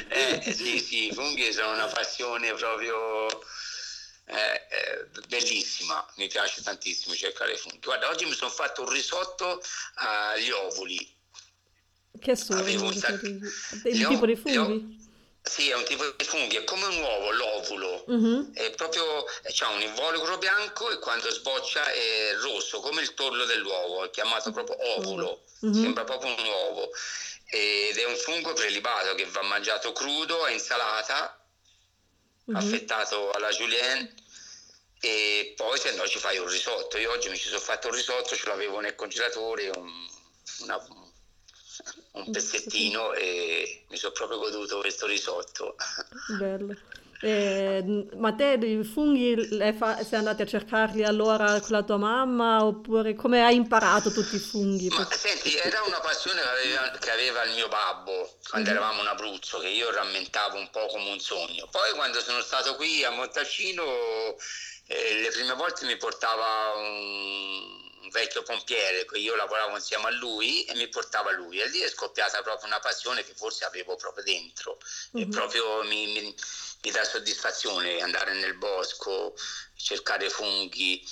eh, 0.09 0.41
sì, 0.53 0.79
sì, 0.79 1.07
i 1.07 1.13
funghi 1.13 1.53
sono 1.53 1.71
una 1.73 1.85
passione 1.85 2.51
proprio 2.55 3.27
eh, 4.33 5.05
bellissima, 5.27 6.05
mi 6.15 6.27
piace 6.27 6.61
tantissimo 6.61 7.15
cercare 7.15 7.55
funghi. 7.55 7.79
Guarda, 7.79 8.09
oggi 8.09 8.25
mi 8.25 8.33
sono 8.33 8.51
fatto 8.51 8.81
un 8.81 8.89
risotto 8.89 9.61
agli 9.95 10.49
ovuli 10.49 11.21
che 12.19 12.35
sono? 12.35 12.59
Avevo 12.59 12.85
un 12.85 12.93
sac- 12.93 13.23
il 13.23 14.07
tipo 14.07 14.25
di 14.25 14.35
funghi? 14.35 15.01
Sì, 15.41 15.69
è 15.69 15.75
un 15.75 15.83
tipo 15.83 16.09
di 16.15 16.23
funghi, 16.23 16.55
è 16.55 16.63
come 16.63 16.85
un 16.85 17.01
uovo, 17.01 17.31
l'ovulo. 17.31 18.03
Uh-huh. 18.07 18.51
È 18.53 18.69
proprio, 18.71 19.25
c'ha 19.43 19.67
un 19.69 19.81
involucro 19.81 20.37
bianco 20.37 20.89
e 20.89 20.99
quando 20.99 21.29
sboccia 21.29 21.91
è 21.91 22.33
rosso, 22.41 22.79
come 22.79 23.01
il 23.01 23.13
torlo 23.13 23.43
dell'uovo, 23.43 24.05
è 24.05 24.09
chiamato 24.09 24.51
proprio 24.51 24.77
ovulo, 24.95 25.43
uh-huh. 25.59 25.73
sembra 25.73 26.05
proprio 26.05 26.33
un 26.33 26.45
uovo. 26.45 26.91
Ed 27.49 27.97
è 27.97 28.05
un 28.05 28.15
fungo 28.15 28.53
prelibato 28.53 29.15
che 29.15 29.25
va 29.25 29.41
mangiato 29.41 29.91
crudo, 29.91 30.43
a 30.43 30.49
insalata, 30.49 31.45
uh-huh. 32.45 32.55
affettato 32.55 33.31
alla 33.31 33.49
julienne 33.49 34.13
e 35.05 35.53
poi 35.57 35.77
se 35.77 35.93
no 35.95 36.07
ci 36.07 36.17
fai 36.17 36.37
un 36.37 36.47
risotto. 36.47 36.97
Io 36.97 37.11
oggi 37.11 37.27
mi 37.27 37.37
ci 37.37 37.49
sono 37.49 37.59
fatto 37.59 37.87
un 37.87 37.93
risotto, 37.93 38.37
ce 38.37 38.47
l'avevo 38.47 38.79
nel 38.79 38.95
congelatore, 38.95 39.69
un, 39.75 39.91
una, 40.61 40.79
un 42.13 42.31
pezzettino 42.31 43.11
e 43.11 43.83
mi 43.89 43.97
sono 43.97 44.13
proprio 44.13 44.39
goduto 44.39 44.79
questo 44.79 45.05
risotto. 45.05 45.75
Bello. 46.39 46.73
Eh, 47.19 48.09
ma 48.15 48.33
te 48.33 48.57
i 48.61 48.83
funghi 48.83 49.47
fa- 49.77 50.03
sei 50.03 50.19
andati 50.19 50.41
a 50.41 50.45
cercarli 50.45 51.03
allora 51.03 51.59
con 51.61 51.71
la 51.71 51.83
tua 51.83 51.95
mamma 51.95 52.65
oppure 52.65 53.15
come 53.15 53.41
hai 53.41 53.55
imparato 53.55 54.11
tutti 54.11 54.35
i 54.35 54.39
funghi? 54.39 54.89
Ma 54.89 55.07
senti, 55.09 55.55
era 55.55 55.83
una 55.83 55.99
passione 56.01 56.41
che 56.41 56.47
aveva, 56.47 56.97
che 56.97 57.11
aveva 57.11 57.43
il 57.43 57.53
mio 57.53 57.67
babbo 57.69 58.37
quando 58.49 58.69
mm-hmm. 58.69 58.77
eravamo 58.77 59.01
in 59.01 59.07
Abruzzo, 59.07 59.59
che 59.59 59.69
io 59.69 59.89
rammentavo 59.91 60.57
un 60.57 60.69
po' 60.69 60.85
come 60.87 61.11
un 61.11 61.19
sogno. 61.19 61.67
Poi 61.71 61.91
quando 61.93 62.19
sono 62.21 62.41
stato 62.41 62.75
qui 62.75 63.03
a 63.05 63.11
Montalcino, 63.11 63.83
eh, 64.87 65.13
le 65.21 65.29
prime 65.29 65.53
volte 65.53 65.85
mi 65.85 65.97
portava 65.97 66.73
un 66.75 67.81
vecchio 68.13 68.43
pompiere, 68.43 69.05
io 69.13 69.35
lavoravo 69.35 69.75
insieme 69.75 70.05
a 70.05 70.11
lui 70.11 70.63
e 70.65 70.75
mi 70.75 70.87
portava 70.87 71.31
lui 71.31 71.59
e 71.59 71.67
lì 71.69 71.79
è 71.79 71.89
scoppiata 71.89 72.41
proprio 72.41 72.67
una 72.67 72.79
passione 72.79 73.23
che 73.23 73.33
forse 73.33 73.65
avevo 73.65 73.95
proprio 73.95 74.23
dentro 74.23 74.77
mm-hmm. 74.77 75.23
e 75.23 75.25
mhm. 75.25 75.31
proprio 75.31 75.83
mi, 75.83 76.07
mi, 76.07 76.35
mi, 76.83 76.91
dà 76.91 77.03
soddisfazione 77.03 78.01
andare 78.01 78.33
nel 78.33 78.55
bosco, 78.55 79.35
cercare 79.75 80.29
funghi 80.29 81.03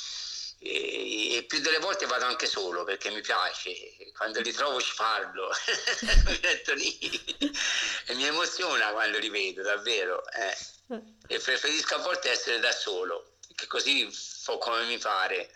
e, 0.59 1.37
e, 1.37 1.43
più 1.43 1.59
delle 1.59 1.79
volte 1.79 2.05
vado 2.05 2.25
anche 2.25 2.45
solo 2.45 2.83
perché 2.83 3.09
mi 3.09 3.21
piace, 3.21 3.73
quando 4.15 4.39
li 4.41 4.51
trovo 4.51 4.79
ci 4.79 4.93
parlo, 4.95 5.49
mi 6.25 6.39
metto 6.39 6.73
lì 6.75 6.99
e 8.05 8.13
mi 8.13 8.25
emoziona 8.25 8.91
quando 8.91 9.17
li 9.17 9.29
vedo 9.29 9.63
davvero 9.63 10.23
eh. 10.29 10.55
eh. 10.93 11.01
e 11.27 11.39
preferisco 11.39 11.95
a 11.95 11.99
volte 11.99 12.29
essere 12.29 12.59
da 12.59 12.71
solo, 12.71 13.30
che 13.61 13.67
così 13.67 14.09
fo 14.11 14.57
come 14.57 14.85
mi 14.85 14.97
pare. 14.97 15.49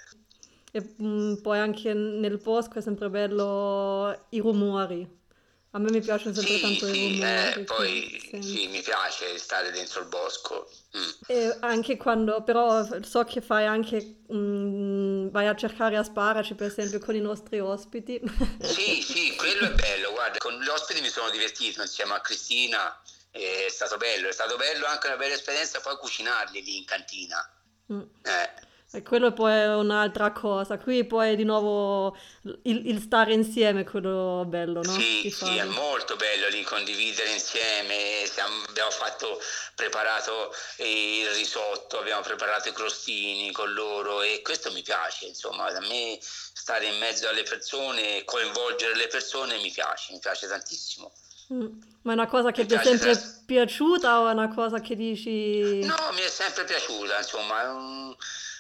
E 0.72 0.94
mh, 0.98 1.06
mm, 1.06 1.34
poi 1.36 1.60
anche 1.60 1.94
nel 1.94 2.38
bosco 2.38 2.80
è 2.80 2.82
sempre 2.82 3.10
bello 3.10 4.28
i 4.30 4.40
rumori. 4.40 5.24
A 5.72 5.80
me 5.80 5.92
mi 5.92 6.00
piacciono 6.00 6.34
sempre 6.34 6.56
sì, 6.56 6.62
tanto 6.62 6.86
sì, 6.86 6.98
i 6.98 7.12
rumori. 7.12 7.62
Eh, 7.62 7.64
poi 7.64 8.42
sì, 8.42 8.68
mi 8.68 8.82
piace 8.82 9.38
stare 9.38 9.72
dentro 9.72 10.02
il 10.02 10.08
bosco. 10.08 10.70
Mm. 10.96 11.10
E 11.28 11.58
anche 11.62 11.98
quando, 11.98 12.44
però 12.44 12.86
so 13.02 13.24
che 13.24 13.42
fai 13.42 13.66
anche, 13.66 14.20
mh, 14.28 14.38
mm, 14.38 15.28
vai 15.30 15.48
a 15.48 15.56
cercare 15.56 15.98
asparaci 15.98 16.54
per 16.54 16.68
esempio 16.68 17.00
con 17.00 17.16
i 17.16 17.22
nostri 17.22 17.60
ospiti. 17.60 18.22
Sì, 18.62 19.02
sì, 19.02 19.36
quello 19.36 19.66
è 19.66 19.74
bello, 19.74 20.12
guarda, 20.12 20.38
con 20.38 20.54
gli 20.62 20.68
ospiti 20.68 21.02
mi 21.02 21.10
sono 21.10 21.30
divertito 21.30 21.82
insieme 21.82 22.14
a 22.14 22.22
Cristina, 22.22 23.02
è 23.32 23.68
stato 23.70 23.98
bello, 23.98 24.30
è 24.30 24.32
stato 24.32 24.56
bello 24.56 24.86
anche 24.86 25.08
una 25.08 25.18
bella 25.18 25.34
esperienza 25.34 25.82
poi 25.82 25.98
cucinarli 25.98 26.64
lì 26.64 26.78
in 26.78 26.86
cantina. 26.86 27.50
Mm. 27.92 28.02
Eh. 28.24 28.64
E 28.96 29.04
quello 29.04 29.34
poi 29.34 29.52
è 29.52 29.76
un'altra 29.76 30.32
cosa. 30.32 30.78
Qui 30.78 31.04
poi 31.06 31.34
è 31.34 31.36
di 31.36 31.44
nuovo 31.44 32.16
il, 32.64 32.88
il 32.88 33.02
stare 33.02 33.34
insieme, 33.34 33.84
quello 33.84 34.46
bello, 34.48 34.82
no? 34.82 34.92
Sì, 34.94 35.30
sì, 35.30 35.58
è 35.58 35.66
molto 35.66 36.16
bello 36.16 36.48
lì 36.48 36.64
condividere 36.64 37.32
insieme. 37.32 38.26
Siamo, 38.26 38.64
abbiamo 38.70 38.92
fatto, 38.92 39.42
preparato 39.76 40.54
il 40.78 41.28
risotto, 41.32 42.00
abbiamo 42.00 42.22
preparato 42.22 42.70
i 42.70 42.74
crostini 42.74 43.52
con 43.52 43.74
loro 43.74 44.22
e 44.22 44.42
questo 44.42 44.72
mi 44.72 44.82
piace, 44.82 45.26
insomma, 45.26 45.66
a 45.66 45.80
me 45.82 46.18
stare 46.22 46.86
in 46.86 46.98
mezzo 46.98 47.28
alle 47.28 47.44
persone, 47.44 48.24
coinvolgere 48.24 48.96
le 48.96 49.08
persone 49.08 49.58
mi 49.58 49.72
piace, 49.72 50.14
mi 50.14 50.20
piace 50.20 50.48
tantissimo. 50.48 51.12
Mm. 51.54 51.68
Ma 52.02 52.12
è 52.12 52.16
una 52.16 52.28
cosa 52.28 52.52
che 52.52 52.62
mi 52.62 52.68
ti 52.68 52.74
è 52.76 52.84
sempre 52.84 53.14
tra... 53.14 53.42
piaciuta 53.46 54.20
o 54.22 54.30
è 54.30 54.32
una 54.32 54.54
cosa 54.54 54.80
che 54.80 54.96
dici... 54.96 55.80
No, 55.84 55.96
mi 56.14 56.22
è 56.22 56.30
sempre 56.30 56.64
piaciuta, 56.66 57.18
insomma, 57.18 57.64
è 57.64 57.68
un 57.70 58.16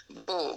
Boh, 0.07 0.55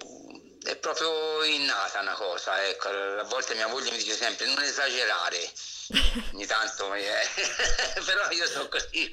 è 0.62 0.76
proprio 0.76 1.42
innata 1.44 2.00
una 2.00 2.12
cosa, 2.12 2.66
ecco. 2.66 2.88
A 2.88 3.24
volte 3.24 3.54
mia 3.54 3.66
moglie 3.68 3.90
mi 3.90 3.96
dice 3.96 4.14
sempre 4.14 4.46
non 4.46 4.62
esagerare, 4.62 5.50
ogni 6.32 6.46
tanto 6.46 6.88
mi 6.90 7.00
è... 7.02 7.20
però 8.04 8.30
io 8.30 8.46
sono 8.46 8.68
così, 8.68 9.12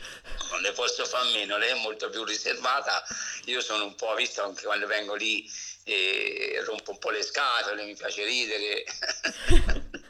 non 0.52 0.62
ne 0.62 0.74
posso 0.74 1.06
fare 1.06 1.32
meno, 1.32 1.58
lei 1.58 1.72
è 1.72 1.80
molto 1.80 2.10
più 2.10 2.24
riservata, 2.26 3.04
io 3.46 3.62
sono 3.62 3.86
un 3.86 3.96
po', 3.96 4.14
visto 4.16 4.44
anche 4.44 4.66
quando 4.66 4.88
vengo 4.88 5.16
lì 5.16 5.50
e 5.84 6.62
rompo 6.66 6.92
un 6.92 6.98
po' 6.98 7.12
le 7.12 7.24
scatole, 7.24 7.86
mi 7.86 7.96
piace 7.96 8.26
ridere. 8.26 8.84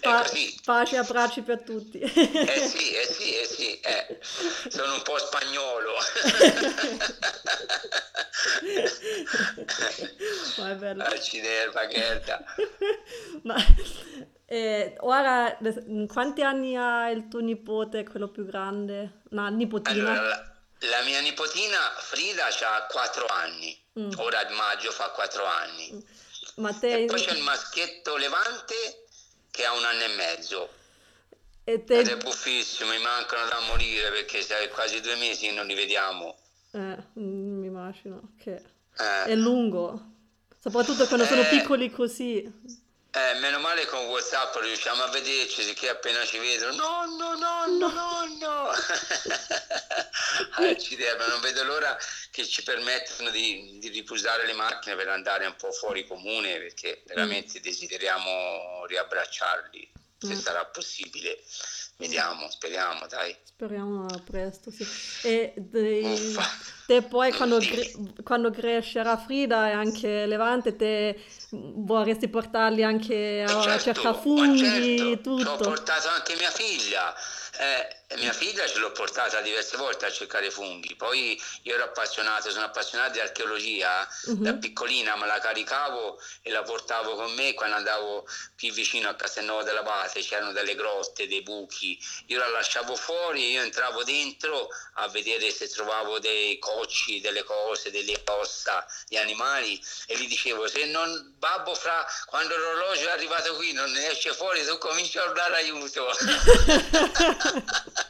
pa- 0.00 0.24
pace 0.64 0.94
e 0.94 0.98
abbracci 0.98 1.42
per 1.42 1.62
tutti. 1.62 1.98
eh 1.98 2.68
sì, 2.68 2.92
eh 2.92 3.06
sì, 3.06 3.34
eh 3.36 3.46
sì, 3.46 3.80
eh. 3.80 4.18
sono 4.68 4.94
un 4.94 5.02
po' 5.02 5.18
spagnolo. 5.18 5.92
Ma 10.58 10.70
è 10.70 10.74
bello. 10.74 11.02
Accidente, 11.02 11.86
che 11.88 12.22
Ma 13.42 13.56
eh, 14.46 14.94
ora, 15.00 15.56
quanti 16.06 16.42
anni 16.42 16.76
ha 16.76 17.08
il 17.10 17.28
tuo 17.28 17.40
nipote, 17.40 18.04
quello 18.04 18.28
più 18.28 18.44
grande? 18.44 19.22
No, 19.30 19.48
nipotina? 19.48 20.12
Allora, 20.12 20.28
la, 20.28 20.54
la 20.90 21.02
mia 21.04 21.20
nipotina 21.20 21.78
Frida 21.98 22.46
ha 22.46 22.86
4 22.86 23.26
anni, 23.26 23.76
mm. 23.98 24.10
ora 24.16 24.40
a 24.40 24.50
maggio 24.52 24.90
fa 24.90 25.10
4 25.10 25.44
anni. 25.44 25.92
Mm. 25.94 26.00
Ma 26.56 26.72
te... 26.72 27.02
E 27.02 27.04
poi 27.06 27.20
c'è 27.20 27.32
il 27.32 27.42
maschietto 27.42 28.16
Levante 28.16 29.06
che 29.50 29.64
ha 29.64 29.72
un 29.72 29.84
anno 29.84 30.02
e 30.02 30.14
mezzo. 30.16 30.68
E 31.64 31.84
te... 31.84 31.98
Ed 31.98 32.08
è 32.08 32.16
buffissimo, 32.16 32.90
mi 32.90 32.98
mancano 32.98 33.48
da 33.48 33.60
morire 33.68 34.10
perché 34.10 34.42
sai, 34.42 34.68
quasi 34.68 35.00
due 35.00 35.16
mesi 35.16 35.50
non 35.52 35.66
li 35.66 35.74
vediamo. 35.74 36.36
Eh, 36.72 36.96
mm, 37.18 37.60
mi 37.60 37.66
immagino 37.66 38.32
che 38.38 38.54
eh. 38.54 39.24
è 39.24 39.34
lungo, 39.34 40.12
soprattutto 40.58 41.06
quando 41.06 41.24
eh. 41.24 41.28
sono 41.28 41.44
piccoli 41.48 41.90
così. 41.90 42.82
Eh, 43.16 43.34
meno 43.38 43.60
male 43.60 43.86
con 43.86 44.06
Whatsapp 44.06 44.56
riusciamo 44.56 45.04
a 45.04 45.08
vederci, 45.08 45.72
che 45.74 45.88
appena 45.88 46.24
ci 46.26 46.36
vedono, 46.36 46.74
nonno, 46.74 47.36
nonno, 47.36 47.88
nonno. 47.88 48.70
Accidenti, 50.58 51.28
non 51.28 51.40
vedo 51.40 51.62
l'ora 51.62 51.96
che 52.32 52.44
ci 52.44 52.64
permettano 52.64 53.30
di, 53.30 53.78
di 53.78 53.88
riposare 53.90 54.46
le 54.46 54.52
macchine 54.54 54.96
per 54.96 55.10
andare 55.10 55.46
un 55.46 55.54
po' 55.54 55.70
fuori 55.70 56.04
comune, 56.08 56.58
perché 56.58 57.04
veramente 57.06 57.60
mm. 57.60 57.62
desideriamo 57.62 58.84
riabbracciarli, 58.86 59.92
se 60.18 60.34
mm. 60.34 60.38
sarà 60.40 60.64
possibile. 60.64 61.38
Vediamo, 61.96 62.50
speriamo, 62.50 63.06
dai. 63.06 63.36
Speriamo 63.44 64.06
presto, 64.24 64.70
sì. 64.72 64.84
E 65.22 65.54
de, 65.56 66.34
te 66.86 67.02
poi 67.02 67.32
quando, 67.32 67.60
quando, 68.24 68.50
crescerà 68.50 69.16
Frida 69.16 69.68
e 69.68 69.72
anche 69.72 70.26
Levante, 70.26 70.74
te 70.74 71.22
vorresti 71.50 72.28
portarli 72.28 72.82
anche 72.82 73.44
a 73.46 73.62
certo, 73.62 73.78
cercare 73.78 74.18
funghi, 74.18 74.98
certo. 74.98 75.20
tutto? 75.20 75.50
Ho 75.50 75.56
portato 75.56 76.08
anche 76.08 76.34
mia 76.36 76.50
figlia, 76.50 77.14
Eh, 77.60 78.03
mia 78.16 78.32
figlia 78.32 78.66
ce 78.66 78.78
l'ho 78.78 78.92
portata 78.92 79.40
diverse 79.40 79.76
volte 79.76 80.06
a 80.06 80.10
cercare 80.10 80.50
funghi, 80.50 80.94
poi 80.94 81.40
io 81.62 81.74
ero 81.74 81.84
appassionato, 81.84 82.50
sono 82.50 82.64
appassionato 82.64 83.12
di 83.12 83.20
archeologia, 83.20 84.06
uh-huh. 84.24 84.42
da 84.42 84.54
piccolina 84.54 85.16
me 85.16 85.26
la 85.26 85.38
caricavo 85.38 86.20
e 86.42 86.50
la 86.50 86.62
portavo 86.62 87.14
con 87.14 87.32
me 87.34 87.54
quando 87.54 87.76
andavo 87.76 88.26
qui 88.56 88.70
vicino 88.70 89.08
a 89.08 89.14
Castelnuovo 89.14 89.62
dell'Abate, 89.62 90.20
c'erano 90.20 90.52
delle 90.52 90.74
grotte, 90.74 91.26
dei 91.26 91.42
buchi, 91.42 91.98
io 92.26 92.38
la 92.38 92.48
lasciavo 92.48 92.96
fuori, 92.96 93.50
io 93.50 93.62
entravo 93.62 94.04
dentro 94.04 94.68
a 94.94 95.08
vedere 95.08 95.50
se 95.50 95.68
trovavo 95.68 96.18
dei 96.18 96.58
cocci, 96.58 97.20
delle 97.20 97.42
cose, 97.42 97.90
delle 97.90 98.20
ossa 98.26 98.86
di 99.08 99.16
animali. 99.16 99.82
E 100.06 100.16
gli 100.16 100.28
dicevo 100.28 100.68
se 100.68 100.84
non 100.86 101.34
babbo 101.38 101.74
fra 101.74 102.06
quando 102.26 102.56
l'orologio 102.56 103.08
è 103.08 103.12
arrivato 103.12 103.54
qui 103.56 103.72
non 103.72 103.90
ne 103.90 104.10
esce 104.10 104.32
fuori 104.32 104.64
tu 104.64 104.78
cominci 104.78 105.18
a 105.18 105.26
dare 105.26 105.56
aiuto 105.56 106.08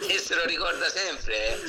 e 0.00 0.18
se 0.18 0.34
lo 0.34 0.44
ricorda 0.44 0.88
sempre 0.88 1.54
eh. 1.54 1.60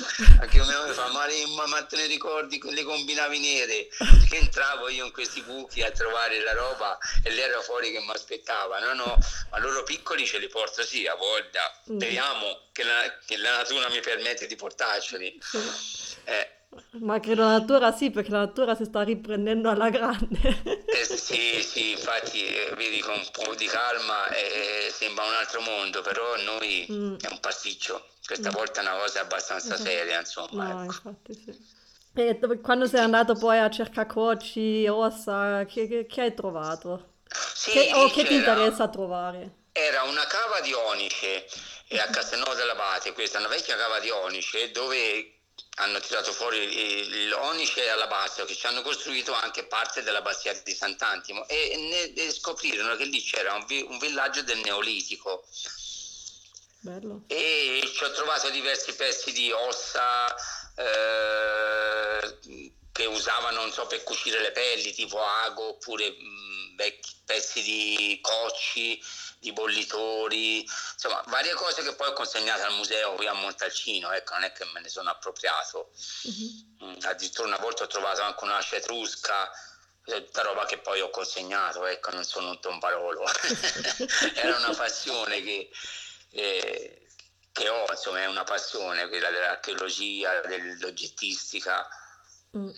anche 0.41 0.59
a 0.59 0.65
me 0.65 0.93
fa 0.93 1.07
male 1.09 1.45
ma 1.47 1.83
te 1.83 1.95
ne 1.95 2.07
ricordi 2.07 2.59
le 2.71 2.83
combinavi 2.83 3.39
nere 3.39 3.87
che 4.27 4.37
entravo 4.37 4.89
io 4.89 5.05
in 5.05 5.11
questi 5.11 5.41
buchi 5.41 5.83
a 5.83 5.91
trovare 5.91 6.41
la 6.41 6.53
roba 6.53 6.97
e 7.23 7.29
lei 7.29 7.41
era 7.41 7.61
fuori 7.61 7.91
che 7.91 7.99
mi 7.99 8.11
aspettava 8.11 8.79
no 8.79 8.93
no 8.93 9.17
ma 9.51 9.59
loro 9.59 9.83
piccoli 9.83 10.25
ce 10.25 10.39
li 10.39 10.47
porto 10.47 10.83
sì 10.83 11.05
a 11.05 11.15
voglia 11.15 11.81
mm. 11.91 11.95
speriamo 11.95 12.61
che 12.71 12.83
la, 12.83 13.17
che 13.25 13.37
la 13.37 13.57
natura 13.57 13.89
mi 13.89 13.99
permette 13.99 14.47
di 14.47 14.55
portarceli 14.55 15.39
eh, 16.25 16.54
ma 16.99 17.19
credo 17.19 17.43
la 17.43 17.57
natura 17.57 17.91
sì, 17.91 18.09
perché 18.09 18.31
la 18.31 18.39
natura 18.39 18.75
si 18.75 18.85
sta 18.85 19.01
riprendendo 19.01 19.69
alla 19.69 19.89
grande. 19.89 20.83
Eh, 20.85 21.17
sì, 21.17 21.61
sì, 21.61 21.91
infatti, 21.91 22.45
eh, 22.45 22.73
vedi, 22.75 22.99
con 22.99 23.15
un 23.15 23.27
po' 23.31 23.53
di 23.55 23.65
calma 23.65 24.27
eh, 24.29 24.89
sembra 24.91 25.25
un 25.25 25.33
altro 25.33 25.61
mondo, 25.61 26.01
però 26.01 26.23
noi 26.43 26.87
mm. 26.89 27.15
è 27.21 27.27
un 27.29 27.39
pasticcio. 27.39 28.07
Questa 28.25 28.49
mm. 28.49 28.53
volta 28.53 28.79
è 28.79 28.83
una 28.83 28.97
cosa 28.97 29.21
abbastanza 29.21 29.75
esatto. 29.75 29.89
seria, 29.89 30.19
insomma. 30.19 30.67
No, 30.67 30.83
ecco. 30.83 30.83
infatti 30.83 31.33
sì. 31.33 31.73
E 32.17 32.39
quando 32.61 32.85
sei 32.87 33.01
andato 33.01 33.35
poi 33.35 33.59
a 33.59 33.69
cercare 33.69 34.07
ossa, 34.87 35.65
che, 35.65 35.87
che, 35.87 36.05
che 36.05 36.21
hai 36.21 36.33
trovato? 36.33 37.15
Sì, 37.53 37.71
che, 37.71 37.91
o 37.93 38.09
che 38.09 38.23
ti 38.23 38.35
interessa 38.35 38.87
trovare? 38.87 39.63
Era 39.73 40.03
una 40.03 40.25
cava 40.25 40.61
di 40.61 40.71
onice 40.71 41.45
a 41.89 42.09
Castelnuovo 42.09 42.53
dell'Abate, 42.53 43.11
questa 43.11 43.37
è 43.37 43.41
una 43.41 43.49
vecchia 43.49 43.75
cava 43.75 43.99
di 43.99 44.09
onice 44.09 44.71
dove 44.71 45.34
hanno 45.77 45.99
tirato 45.99 46.31
fuori 46.31 47.27
l'Onice 47.27 47.89
alla 47.89 48.07
base, 48.07 48.45
che 48.45 48.55
ci 48.55 48.65
hanno 48.65 48.81
costruito 48.81 49.33
anche 49.33 49.65
parte 49.65 50.03
della 50.03 50.21
bastia 50.21 50.53
di 50.53 50.73
Sant'Antimo 50.73 51.47
e, 51.47 51.75
ne, 51.77 52.13
e 52.13 52.31
scoprirono 52.31 52.95
che 52.95 53.05
lì 53.05 53.21
c'era 53.21 53.53
un, 53.53 53.65
vi, 53.65 53.81
un 53.81 53.97
villaggio 53.97 54.41
del 54.43 54.59
Neolitico. 54.59 55.45
Bello. 56.79 57.23
E 57.27 57.91
ci 57.93 58.03
ho 58.03 58.11
trovato 58.11 58.49
diversi 58.49 58.93
pezzi 58.93 59.31
di 59.31 59.51
ossa 59.51 60.33
eh, 60.75 62.37
che 62.91 63.05
usavano, 63.05 63.61
non 63.61 63.71
so, 63.71 63.85
per 63.87 64.03
cucire 64.03 64.39
le 64.39 64.51
pelli, 64.51 64.93
tipo 64.93 65.21
ago, 65.21 65.69
oppure 65.69 66.11
mh, 66.11 66.75
vecchi 66.75 67.11
pezzi 67.25 67.61
di 67.63 68.19
cocci 68.21 69.01
di 69.39 69.51
bollitori, 69.53 70.61
insomma 70.61 71.23
varie 71.27 71.53
cose 71.53 71.83
che 71.83 71.93
poi 71.93 72.09
ho 72.09 72.13
consegnato 72.13 72.63
al 72.63 72.73
museo 72.73 73.13
qui 73.13 73.27
a 73.27 73.33
Montalcino, 73.33 74.11
ecco, 74.11 74.33
non 74.33 74.43
è 74.43 74.51
che 74.51 74.65
me 74.73 74.81
ne 74.81 74.89
sono 74.89 75.09
appropriato. 75.09 75.91
Uh-huh. 76.23 76.97
Addirittura 77.03 77.47
una 77.47 77.57
volta 77.57 77.83
ho 77.83 77.87
trovato 77.87 78.21
anche 78.21 78.43
un'ascia 78.43 78.77
etrusca, 78.77 79.51
tutta 80.03 80.41
roba 80.43 80.65
che 80.65 80.77
poi 80.77 81.01
ho 81.01 81.09
consegnato, 81.09 81.85
ecco, 81.85 82.11
non 82.11 82.23
sono 82.23 82.49
un 82.49 82.59
tombarolo. 82.59 83.23
Era 84.35 84.57
una 84.57 84.73
passione 84.75 85.41
che, 85.41 85.69
eh, 86.31 87.07
che, 87.51 87.69
ho, 87.69 87.85
insomma, 87.89 88.21
è 88.21 88.25
una 88.27 88.43
passione 88.43 89.07
quella 89.07 89.31
dell'archeologia, 89.31 90.41
dell'oggettistica. 90.41 91.87
Mm. 92.55 92.69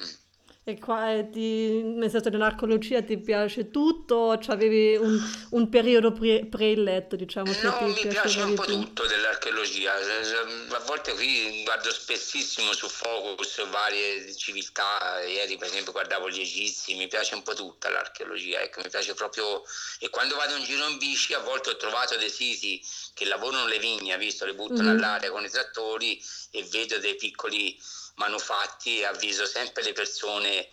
E 0.69 0.79
qua 0.79 1.13
eh, 1.13 1.29
ti, 1.29 1.81
nel 1.81 2.09
senso 2.09 2.29
dell'archeologia 2.29 3.01
ti 3.01 3.17
piace 3.17 3.71
tutto? 3.71 4.31
avevi 4.31 4.97
un, 4.97 5.17
un 5.51 5.69
periodo 5.69 6.11
pre- 6.11 6.45
preletto, 6.45 7.15
diciamo? 7.15 7.49
No, 7.63 7.87
mi 7.87 8.05
piace 8.05 8.41
un 8.41 8.53
po' 8.53 8.63
più? 8.63 8.73
tutto 8.73 9.07
dell'archeologia. 9.07 9.93
A 9.93 10.79
volte 10.85 11.13
qui 11.13 11.63
guardo 11.63 11.89
spessissimo 11.89 12.73
su 12.73 12.89
Focus 12.89 13.65
varie 13.69 14.35
civiltà. 14.35 15.21
Ieri, 15.21 15.55
per 15.55 15.69
esempio, 15.69 15.93
guardavo 15.93 16.29
gli 16.29 16.41
egizi. 16.41 16.95
Mi 16.95 17.07
piace 17.07 17.35
un 17.35 17.43
po' 17.43 17.53
tutta 17.53 17.89
l'archeologia. 17.89 18.59
Ecco, 18.59 18.81
mi 18.83 18.89
piace 18.89 19.13
proprio. 19.13 19.63
E 19.99 20.09
quando 20.09 20.35
vado 20.35 20.57
in 20.57 20.65
giro 20.65 20.85
in 20.89 20.97
bici, 20.97 21.33
a 21.33 21.39
volte 21.39 21.69
ho 21.69 21.77
trovato 21.77 22.17
dei 22.17 22.29
siti 22.29 22.83
che 23.13 23.23
lavorano 23.23 23.67
le 23.67 23.79
vigne, 23.79 24.17
visto, 24.17 24.43
le 24.43 24.53
buttano 24.53 24.89
mm-hmm. 24.89 24.97
all'aria 24.97 25.31
con 25.31 25.45
i 25.45 25.49
trattori 25.49 26.21
e 26.51 26.67
vedo 26.69 26.99
dei 26.99 27.15
piccoli 27.15 27.79
manufatti 28.17 28.99
e 28.99 29.05
avviso 29.05 29.45
sempre 29.45 29.83
le 29.83 29.93
persone 29.93 30.69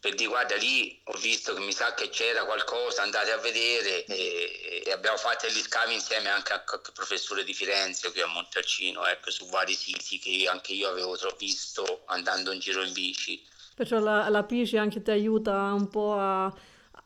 per 0.00 0.14
dire 0.14 0.30
guarda 0.30 0.56
lì 0.56 0.98
ho 1.04 1.18
visto 1.18 1.52
che 1.52 1.60
mi 1.60 1.72
sa 1.72 1.92
che 1.92 2.08
c'era 2.08 2.46
qualcosa, 2.46 3.02
andate 3.02 3.32
a 3.32 3.36
vedere 3.36 4.06
e, 4.06 4.82
e 4.86 4.92
abbiamo 4.92 5.18
fatto 5.18 5.46
gli 5.46 5.60
scavi 5.60 5.92
insieme 5.92 6.30
anche 6.30 6.54
al 6.54 6.62
professore 6.94 7.44
di 7.44 7.52
Firenze 7.52 8.10
qui 8.10 8.22
a 8.22 8.26
Montalcino, 8.26 9.06
ecco, 9.06 9.30
su 9.30 9.46
vari 9.50 9.74
siti 9.74 10.18
che 10.18 10.48
anche 10.48 10.72
io 10.72 10.88
avevo 10.88 11.16
visto 11.36 12.02
andando 12.06 12.50
in 12.50 12.60
giro 12.60 12.82
in 12.82 12.94
bici. 12.94 13.46
Perciò 13.74 13.98
la, 13.98 14.30
la 14.30 14.42
bici 14.42 14.78
anche 14.78 15.02
ti 15.02 15.10
aiuta 15.10 15.52
un 15.52 15.90
po' 15.90 16.14
a, 16.14 16.50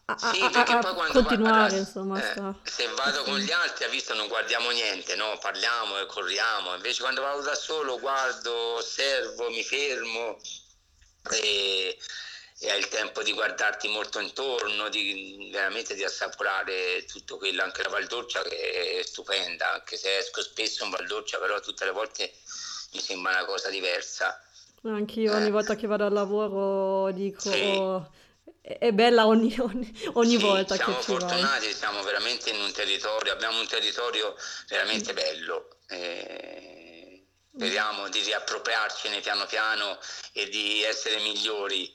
a, 0.07 0.19
sì, 0.19 0.41
a, 0.41 0.49
a 0.51 0.95
continuare, 1.13 1.71
va, 1.71 1.77
insomma. 1.77 2.21
Eh, 2.21 2.55
se 2.65 2.89
vado 2.89 3.23
con 3.23 3.39
gli 3.39 3.53
altri, 3.53 3.85
a 3.85 3.89
vista 3.89 4.15
non 4.15 4.29
guardiamo 4.29 4.71
niente, 4.71 5.17
no? 5.17 5.39
parliamo 5.41 5.99
e 5.99 6.07
corriamo. 6.07 6.75
Invece 6.75 7.03
quando 7.03 7.23
vado 7.23 7.43
da 7.43 7.55
solo 7.55 7.99
guardo, 7.99 8.53
osservo, 8.53 9.51
mi 9.51 9.63
fermo 9.63 10.39
e 11.31 11.99
e 12.65 12.71
hai 12.71 12.79
il 12.79 12.89
tempo 12.89 13.23
di 13.23 13.33
guardarti 13.33 13.89
molto 13.89 14.21
intorno, 14.21 14.89
di, 14.89 15.51
veramente 15.53 15.95
di 15.95 16.05
assaporare 16.05 17.05
tutto 17.05 17.37
quello, 17.37 17.63
anche 17.63 17.83
la 17.83 17.89
Valdorcia 17.89 18.43
che 18.43 19.01
è 19.01 19.03
stupenda, 19.03 19.73
anche 19.75 19.97
se 19.97 20.19
esco 20.19 20.41
spesso 20.41 20.85
in 20.85 20.91
Valdorcia, 20.91 21.39
però 21.39 21.59
tutte 21.61 21.85
le 21.85 21.91
volte 21.91 22.33
mi 22.93 23.01
sembra 23.01 23.33
una 23.33 23.45
cosa 23.45 23.71
diversa. 23.71 24.41
Anch'io 24.85 25.33
eh. 25.33 25.37
ogni 25.37 25.51
volta 25.51 25.75
che 25.75 25.87
vado 25.87 26.07
al 26.07 26.13
lavoro 26.13 27.11
dico... 27.13 27.41
Sì. 27.51 27.61
Oh, 27.61 28.11
è 28.61 28.93
bella 28.93 29.27
ogni, 29.27 29.55
ogni, 29.59 30.11
ogni 30.15 30.37
sì, 30.37 30.43
volta 30.43 30.77
che 30.77 30.85
ci 30.85 31.03
Siamo 31.03 31.21
fortunati, 31.21 31.73
siamo 31.73 32.03
veramente 32.03 32.51
in 32.51 32.61
un 32.61 32.73
territorio, 32.73 33.33
abbiamo 33.33 33.59
un 33.59 33.67
territorio 33.67 34.35
veramente 34.69 35.13
mm. 35.13 35.15
bello. 35.15 35.69
Eh, 35.89 37.27
speriamo 37.55 38.09
di 38.09 38.21
riappropriarcene 38.21 39.21
piano 39.21 39.47
piano 39.47 39.99
e 40.33 40.49
di 40.49 40.83
essere 40.83 41.21
migliori 41.21 41.93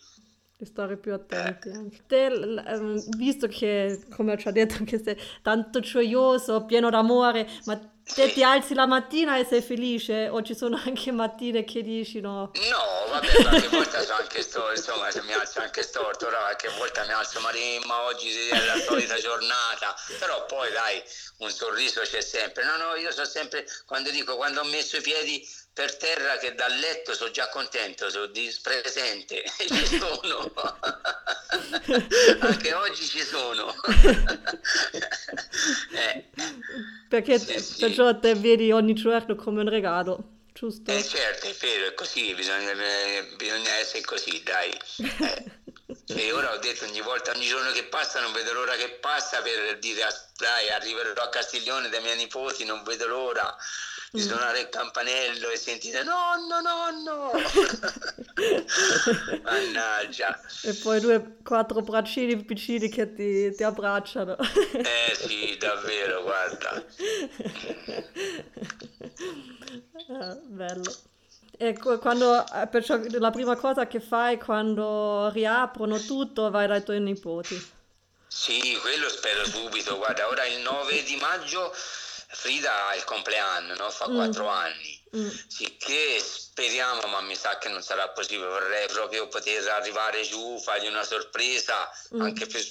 di 0.60 0.66
stare 0.66 0.98
più 0.98 1.14
attenti 1.14 1.70
anche. 1.70 2.02
Te, 2.06 2.26
ehm, 2.26 3.02
visto 3.16 3.48
che, 3.48 4.02
come 4.14 4.38
ci 4.38 4.50
ha 4.50 4.52
detto, 4.52 4.84
che 4.84 5.02
sei 5.02 5.18
tanto 5.42 5.80
gioioso, 5.80 6.66
pieno 6.66 6.90
d'amore, 6.90 7.48
ma 7.64 7.80
te 8.04 8.34
ti 8.34 8.44
alzi 8.44 8.74
la 8.74 8.86
mattina 8.86 9.38
e 9.38 9.46
sei 9.46 9.62
felice? 9.62 10.28
O 10.28 10.42
ci 10.42 10.54
sono 10.54 10.78
anche 10.84 11.14
mattine 11.14 11.64
che 11.64 11.82
dici 11.82 12.20
no? 12.20 12.52
No, 12.70 13.10
vabbè, 13.10 13.42
qualche 13.42 13.68
volta 13.70 14.02
sono 14.02 14.18
anche 14.20 14.42
storto, 14.42 14.72
insomma, 14.72 15.10
se 15.12 15.22
mi 15.22 15.32
alzo 15.32 15.62
anche 15.62 15.82
storto, 15.82 16.28
ora 16.28 16.40
qualche 16.40 16.70
volta 16.78 17.06
mi 17.06 17.14
alzo, 17.14 17.40
ma, 17.40 17.52
ma 17.86 18.02
oggi 18.04 18.28
è 18.28 18.66
la 18.66 18.82
solita 18.86 19.16
giornata, 19.16 19.96
però 20.20 20.46
poi 20.46 20.70
dai, 20.74 21.02
un 21.38 21.52
sorriso 21.52 22.02
c'è 22.02 22.20
sempre. 22.20 22.66
No, 22.66 22.76
no, 22.76 22.96
io 22.96 23.14
so 23.14 23.24
sempre, 23.24 23.66
quando 23.86 24.12
dico, 24.12 24.36
quando 24.36 24.60
ho 24.60 24.66
messo 24.66 24.98
i 24.98 25.02
piedi 25.02 25.42
per 25.74 25.96
terra 25.98 26.38
che 26.38 26.56
dal 26.56 26.76
letto 26.78 27.14
sono 27.14 27.32
già 27.32 27.48
contento, 27.50 28.10
sono 28.10 28.30
presente, 28.62 29.44
ci 29.58 29.98
sono. 29.98 30.52
Anche 32.40 32.74
oggi 32.74 33.06
ci 33.06 33.22
sono. 33.22 33.74
eh. 35.94 36.26
Perché 37.08 37.40
sì, 37.40 37.60
sì. 37.60 37.80
perciò 37.80 38.20
te 38.20 38.36
vedi 38.36 38.72
ogni 38.72 38.94
giorno 38.94 39.36
come 39.36 39.62
un 39.62 39.70
regalo. 39.70 40.38
Giusto? 40.54 40.92
Eh 40.92 41.04
certo, 41.04 41.48
è 41.48 41.54
vero, 41.54 41.86
è 41.88 41.94
così, 41.94 42.34
bisogna, 42.34 42.74
bisogna 43.38 43.74
essere 43.76 44.02
così, 44.02 44.44
dai. 44.44 44.78
Eh. 44.98 45.46
E 46.08 46.32
ora 46.32 46.52
ho 46.54 46.58
detto 46.58 46.86
ogni 46.86 47.02
volta, 47.02 47.32
ogni 47.32 47.48
giorno 47.48 47.72
che 47.72 47.84
passa 47.86 48.20
non 48.20 48.32
vedo 48.34 48.52
l'ora 48.54 48.76
che 48.76 48.98
passa 49.00 49.42
per 49.42 49.80
dire 49.80 50.06
dai 50.38 50.70
arriverò 50.70 51.22
a 51.22 51.30
Castiglione 51.30 51.90
dai 51.90 52.02
miei 52.02 52.18
nipoti, 52.18 52.66
non 52.66 52.84
vedo 52.84 53.08
l'ora 53.08 53.56
di 54.12 54.22
suonare 54.22 54.62
il 54.62 54.70
campanello 54.70 55.50
e 55.50 55.58
sentite 55.58 56.04
nonno, 56.04 56.62
nonno. 56.62 57.32
Mannaggia. 59.44 60.40
E 60.64 60.74
poi 60.74 61.00
due, 61.00 61.38
quattro 61.44 61.82
braccini 61.82 62.44
piccini 62.44 62.90
che 62.90 63.14
ti, 63.14 63.54
ti 63.54 63.64
abbracciano. 63.64 64.36
eh 64.38 65.16
sì, 65.16 65.56
davvero, 65.58 66.24
guarda. 66.24 66.86
ah, 70.20 70.38
bello. 70.44 70.96
E 71.62 71.78
quando, 71.78 72.46
eh, 72.54 72.68
perciò 72.68 72.98
la 73.10 73.32
prima 73.32 73.58
cosa 73.58 73.86
che 73.86 74.00
fai 74.00 74.40
quando 74.40 75.30
riaprono 75.34 76.00
tutto 76.00 76.50
vai 76.50 76.68
dai 76.68 76.84
tuoi 76.84 77.02
nipoti. 77.02 77.72
Sì, 78.28 78.78
quello 78.82 79.10
spero 79.10 79.44
subito. 79.46 79.98
Guarda, 79.98 80.30
ora 80.30 80.46
il 80.46 80.62
9 80.62 81.04
di 81.04 81.18
maggio 81.18 81.74
Frida 82.32 82.88
ha 82.88 82.96
il 82.96 83.04
compleanno, 83.06 83.74
no? 83.76 83.90
fa 83.90 84.08
Mm. 84.08 84.16
quattro 84.16 84.48
anni, 84.48 85.04
Mm. 85.16 85.30
sicché 85.48 86.20
speriamo, 86.20 87.08
ma 87.08 87.22
mi 87.22 87.36
sa 87.36 87.58
che 87.58 87.70
non 87.70 87.82
sarà 87.82 88.10
possibile, 88.10 88.48
vorrei 88.48 88.88
proprio 88.88 89.28
poter 89.28 89.68
arrivare 89.70 90.22
giù, 90.22 90.60
fargli 90.60 90.88
una 90.88 91.04
sorpresa, 91.04 91.90
Mm. 92.14 92.22
anche 92.22 92.46
per, 92.46 92.64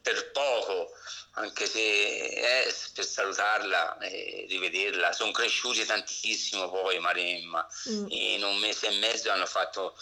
per 0.00 0.30
poco, 0.30 0.88
anche 1.32 1.66
se 1.66 1.78
eh, 1.78 2.74
per 2.94 3.04
salutarla 3.04 3.98
e 3.98 4.46
rivederla. 4.48 5.12
Sono 5.12 5.30
cresciuti 5.32 5.84
tantissimo 5.84 6.70
poi 6.70 6.98
Maremma, 6.98 7.66
Mm. 7.90 8.06
in 8.08 8.44
un 8.44 8.56
mese 8.58 8.86
e 8.86 8.98
mezzo 8.98 9.30
hanno 9.30 9.46
fatto 9.46 9.94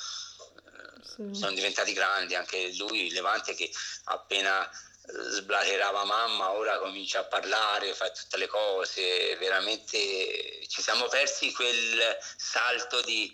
Sì. 1.16 1.28
sono 1.33 1.52
diventati 1.52 1.92
grandi 1.92 2.35
anche 2.35 2.74
lui 2.76 3.11
Levante 3.11 3.54
che 3.54 3.70
appena 4.04 4.68
eh, 4.68 4.70
sblaterava 5.07 6.05
mamma 6.05 6.53
ora 6.53 6.79
comincia 6.79 7.21
a 7.21 7.25
parlare 7.25 7.93
fa 7.95 8.11
tutte 8.11 8.37
le 8.38 8.47
cose 8.47 9.37
veramente 9.37 10.64
ci 10.67 10.81
siamo 10.83 11.07
persi 11.09 11.53
quel 11.53 12.17
salto 12.37 13.01
di 13.03 13.31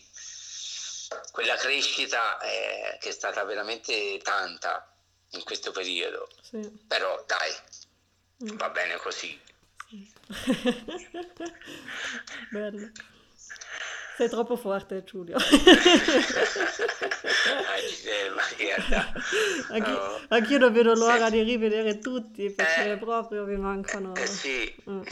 quella 1.33 1.57
crescita 1.57 2.39
eh, 2.41 2.97
che 3.01 3.09
è 3.11 3.13
stata 3.13 3.45
veramente 3.45 4.19
tanta 4.23 4.85
in 5.31 5.43
questo 5.45 5.71
periodo 5.71 6.29
Sì. 6.43 6.61
però 6.87 7.23
dai 7.27 7.55
Mm. 8.43 8.57
va 8.57 8.71
bene 8.71 8.97
così 8.97 9.39
Bello. 12.51 12.91
Sei 14.21 14.29
troppo 14.29 14.55
forte, 14.55 15.03
Giulio. 15.03 15.39
Guarda. 18.59 19.13
Anche- 19.71 19.91
Oh. 19.91 20.21
Anch'io 20.29 20.59
non 20.59 20.73
vedo 20.75 20.93
l'ora 20.95 21.27
Sì. 21.27 21.31
di 21.33 21.43
rivedere 21.43 21.99
tutti 21.99 22.51
perché 22.51 22.93
Eh. 22.93 22.97
proprio 22.99 23.45
mi 23.47 23.57
mancano. 23.57 24.15
Eh 24.15 24.27
sì, 24.27 24.75
Mm. 24.91 25.03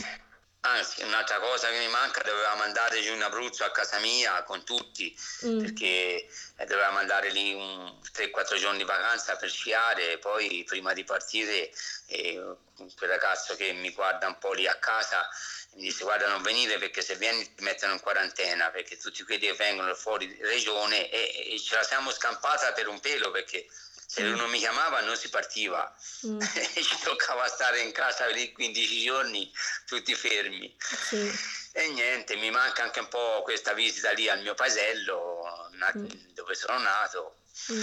Anzi, 0.61 1.03
un'altra 1.03 1.39
cosa 1.39 1.69
che 1.69 1.79
mi 1.79 1.87
manca, 1.87 2.21
dovevamo 2.21 2.63
andare 2.63 3.01
giù 3.01 3.13
in 3.13 3.23
Abruzzo 3.23 3.63
a 3.63 3.71
casa 3.71 3.97
mia 3.99 4.43
con 4.43 4.63
tutti, 4.65 5.15
Mm. 5.45 5.59
perché 5.61 6.27
eh, 6.57 6.65
dovevamo 6.65 6.97
andare 6.99 7.31
lì 7.31 7.53
un 7.53 7.93
3-4 8.11 8.57
giorni 8.57 8.79
di 8.79 8.83
vacanza 8.83 9.37
per 9.37 9.49
sciare, 9.49 10.11
e 10.11 10.17
poi 10.19 10.63
prima 10.67 10.91
di 10.93 11.03
partire 11.05 11.71
eh, 12.07 12.43
quel 12.75 13.09
ragazzo 13.09 13.55
che 13.55 13.71
mi 13.71 13.89
guarda 13.91 14.27
un 14.27 14.37
po' 14.37 14.51
lì 14.53 14.67
a 14.67 14.75
casa 14.75 15.25
mi 15.75 15.81
disse 15.83 16.03
guarda 16.03 16.27
non 16.27 16.41
venire 16.41 16.77
perché 16.77 17.01
se 17.01 17.15
vieni 17.15 17.43
ti 17.55 17.63
mettono 17.63 17.93
in 17.93 17.99
quarantena, 17.99 18.69
perché 18.69 18.97
tutti 18.97 19.23
quelli 19.23 19.47
che 19.47 19.53
vengono 19.53 19.93
fuori 19.95 20.37
regione 20.41 21.09
e, 21.09 21.53
e 21.53 21.59
ce 21.59 21.75
la 21.75 21.83
siamo 21.83 22.11
scampata 22.11 22.73
per 22.73 22.87
un 22.87 22.99
pelo 22.99 23.31
perché 23.31 23.67
se 24.05 24.23
lui 24.23 24.35
non 24.37 24.49
mi 24.49 24.57
chiamava 24.57 25.01
non 25.01 25.15
si 25.15 25.29
partiva 25.29 25.93
Mm. 26.25 26.41
e 26.73 26.83
ci 26.83 26.97
toccava 27.03 27.47
stare 27.47 27.79
in 27.79 27.93
casa 27.93 28.25
lì 28.27 28.51
15 28.51 29.01
giorni 29.03 29.49
tutti 29.85 30.13
fermi. 30.15 30.75
Sì. 30.79 31.31
E 31.71 31.87
niente, 31.89 32.35
mi 32.35 32.49
manca 32.51 32.83
anche 32.83 32.99
un 32.99 33.07
po' 33.07 33.41
questa 33.43 33.71
visita 33.73 34.11
lì 34.11 34.27
al 34.27 34.41
mio 34.41 34.53
paesello, 34.53 35.69
Mm. 35.95 36.05
dove 36.33 36.55
sono 36.55 36.77
nato. 36.79 37.37
Mm. 37.71 37.81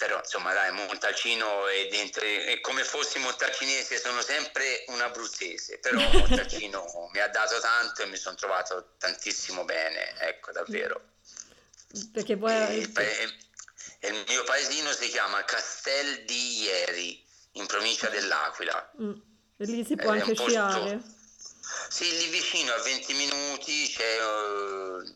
Però 0.00 0.16
insomma 0.16 0.54
dai, 0.54 0.72
Montalcino 0.72 1.68
è 1.68 1.86
dentro, 1.88 2.24
e 2.24 2.58
come 2.62 2.84
fossi 2.84 3.18
montalcinese 3.18 3.98
sono 3.98 4.22
sempre 4.22 4.84
un 4.86 4.98
abruzzese, 5.02 5.76
però 5.76 6.00
Montalcino 6.16 7.10
mi 7.12 7.20
ha 7.20 7.28
dato 7.28 7.60
tanto 7.60 8.00
e 8.00 8.06
mi 8.06 8.16
sono 8.16 8.34
trovato 8.34 8.94
tantissimo 8.96 9.66
bene, 9.66 10.18
ecco 10.20 10.52
davvero. 10.52 11.02
Perché 12.14 12.32
E 12.32 12.36
poi 12.38 12.78
il, 12.78 12.90
pa- 12.90 13.02
il 13.02 14.24
mio 14.26 14.42
paesino 14.44 14.90
si 14.92 15.08
chiama 15.08 15.44
Castel 15.44 16.24
di 16.24 16.62
Ieri, 16.62 17.22
in 17.52 17.66
provincia 17.66 18.08
dell'Aquila. 18.08 18.92
Mm. 19.02 19.12
E 19.58 19.64
lì 19.66 19.84
si 19.84 19.96
può 19.96 20.14
È 20.14 20.20
anche 20.20 20.32
posto- 20.32 20.48
sciare. 20.48 20.98
Sì, 21.90 22.10
lì 22.10 22.28
vicino 22.28 22.72
a 22.72 22.80
20 22.80 23.12
minuti 23.12 23.86
c'è 23.94 24.16
eh, 24.18 25.14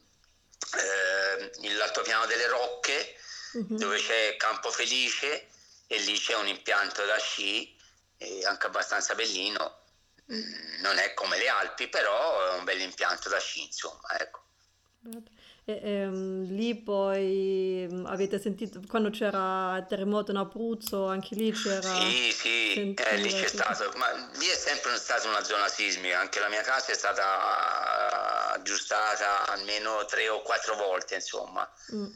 eh, 1.63 1.73
l'altopiano 1.73 2.27
delle 2.27 2.49
Rocche, 2.49 3.17
Dove 3.77 3.99
c'è 3.99 4.37
Campo 4.37 4.71
Felice 4.71 5.49
e 5.87 5.99
lì 6.01 6.19
c'è 6.19 6.37
un 6.37 6.49
impianto 6.49 7.05
da 7.05 7.19
sci, 7.19 7.77
eh, 8.19 8.45
anche 8.47 8.67
abbastanza 8.67 9.15
bellino. 9.15 9.83
Non 10.27 10.99
è 10.99 11.13
come 11.15 11.37
le 11.39 11.49
Alpi, 11.49 11.89
però 11.89 12.51
è 12.51 12.59
un 12.59 12.65
bel 12.65 12.81
impianto 12.81 13.29
da 13.29 13.39
sci, 13.39 13.63
insomma, 13.63 14.19
ecco. 14.19 14.43
E, 15.67 15.81
ehm, 15.83 16.45
lì 16.55 16.75
poi 16.75 17.87
avete 18.07 18.39
sentito 18.39 18.81
quando 18.87 19.11
c'era 19.11 19.77
il 19.77 19.87
terremoto 19.87 20.31
in 20.31 20.39
Abruzzo, 20.39 21.07
anche 21.07 21.35
lì 21.35 21.53
c'era. 21.53 21.81
Sì, 21.81 22.33
sì, 22.33 22.95
eh, 22.95 23.17
lì 23.17 23.31
c'è 23.31 23.49
stato, 23.49 23.93
ma 23.97 24.11
lì 24.37 24.47
è 24.47 24.55
sempre 24.55 24.97
stata 24.97 25.29
una 25.29 25.43
zona 25.45 25.69
sismica, 25.69 26.19
anche 26.19 26.41
la 26.41 26.49
mia 26.49 26.63
casa 26.63 26.93
è 26.93 26.95
stata 26.95 28.53
aggiustata 28.53 29.47
almeno 29.47 30.05
tre 30.07 30.29
o 30.29 30.41
quattro 30.43 30.75
volte, 30.77 31.17
insomma, 31.17 31.71
Mm. 31.95 32.07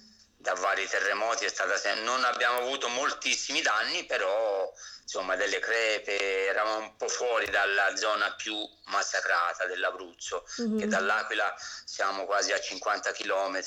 Da 0.40 0.54
vari 0.54 0.86
terremoti 0.88 1.44
è 1.44 1.48
stata 1.48 1.76
sem- 1.76 2.02
non 2.04 2.22
abbiamo 2.24 2.58
avuto 2.58 2.88
moltissimi 2.88 3.60
danni, 3.60 4.04
però 4.04 4.72
insomma 5.02 5.36
delle 5.36 5.58
crepe, 5.58 6.46
eravamo 6.46 6.78
un 6.84 6.96
po' 6.96 7.08
fuori 7.08 7.46
dalla 7.50 7.96
zona 7.96 8.32
più 8.34 8.54
massacrata 8.86 9.66
dell'Abruzzo, 9.66 10.46
Mhm. 10.58 10.78
che 10.78 10.86
dall'Aquila 10.86 11.54
siamo 11.84 12.24
quasi 12.24 12.52
a 12.52 12.60
50 12.60 13.12
km, 13.12 13.58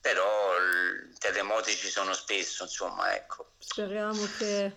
però 0.00 0.56
i 0.58 1.16
terremoti 1.18 1.74
ci 1.74 1.88
sono 1.88 2.12
spesso, 2.12 2.64
insomma, 2.64 3.14
ecco. 3.14 3.52
Speriamo 3.58 4.28
che. 4.36 4.72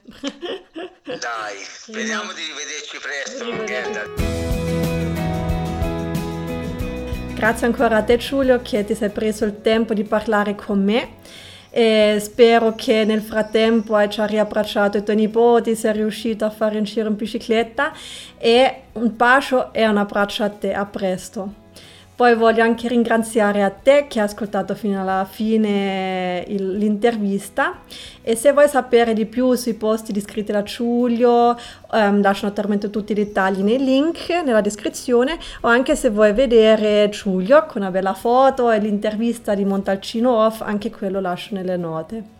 Dai, 1.19 1.61
speriamo 1.65 2.31
di 2.31 2.45
rivederci 2.45 2.99
presto. 2.99 4.56
Grazie 7.37 7.67
ancora 7.67 7.97
a 7.97 8.01
te 8.01 8.17
Giulio 8.17 8.61
che 8.63 8.83
ti 8.83 8.95
sei 8.95 9.09
preso 9.09 9.45
il 9.45 9.61
tempo 9.61 9.93
di 9.93 10.03
parlare 10.03 10.55
con 10.55 10.83
me. 10.83 11.17
E 11.69 12.17
spero 12.19 12.73
che 12.73 13.05
nel 13.05 13.21
frattempo 13.21 13.93
hai 13.93 14.09
già 14.09 14.25
riabbracciato 14.25 14.97
i 14.97 15.03
tuoi 15.03 15.17
nipoti, 15.17 15.75
sei 15.75 15.93
riuscito 15.93 16.45
a 16.45 16.49
fare 16.49 16.79
un 16.79 16.83
giro 16.83 17.09
in 17.09 17.15
bicicletta. 17.15 17.93
E 18.39 18.81
un 18.93 19.15
bacio 19.15 19.71
e 19.71 19.87
un 19.87 19.97
abbraccio 19.97 20.43
a 20.45 20.49
te, 20.49 20.73
a 20.73 20.85
presto. 20.87 21.66
Poi 22.17 22.33
voglio 22.33 22.63
anche 22.63 22.87
ringraziare 22.87 23.61
a 23.61 23.69
te 23.69 24.07
che 24.09 24.19
hai 24.19 24.25
ascoltato 24.25 24.73
fino 24.73 24.99
alla 24.99 25.23
fine 25.29 26.43
il- 26.47 26.75
l'intervista 26.75 27.81
e 28.23 28.35
se 28.35 28.53
vuoi 28.53 28.67
sapere 28.67 29.13
di 29.13 29.27
più 29.27 29.53
sui 29.53 29.75
posti 29.75 30.13
descritti 30.13 30.51
da 30.51 30.63
Giulio, 30.63 31.55
ehm, 31.93 32.23
lascio 32.23 32.47
naturalmente 32.47 32.89
tutti 32.89 33.11
i 33.11 33.15
dettagli 33.15 33.61
nei 33.61 33.77
link 33.77 34.29
nella 34.43 34.61
descrizione 34.61 35.37
o 35.61 35.67
anche 35.67 35.95
se 35.95 36.09
vuoi 36.09 36.33
vedere 36.33 37.07
Giulio 37.09 37.67
con 37.67 37.81
una 37.81 37.91
bella 37.91 38.15
foto 38.15 38.71
e 38.71 38.79
l'intervista 38.79 39.53
di 39.53 39.63
Montalcino 39.63 40.43
Off, 40.43 40.61
anche 40.61 40.89
quello 40.89 41.19
lascio 41.19 41.53
nelle 41.53 41.77
note. 41.77 42.36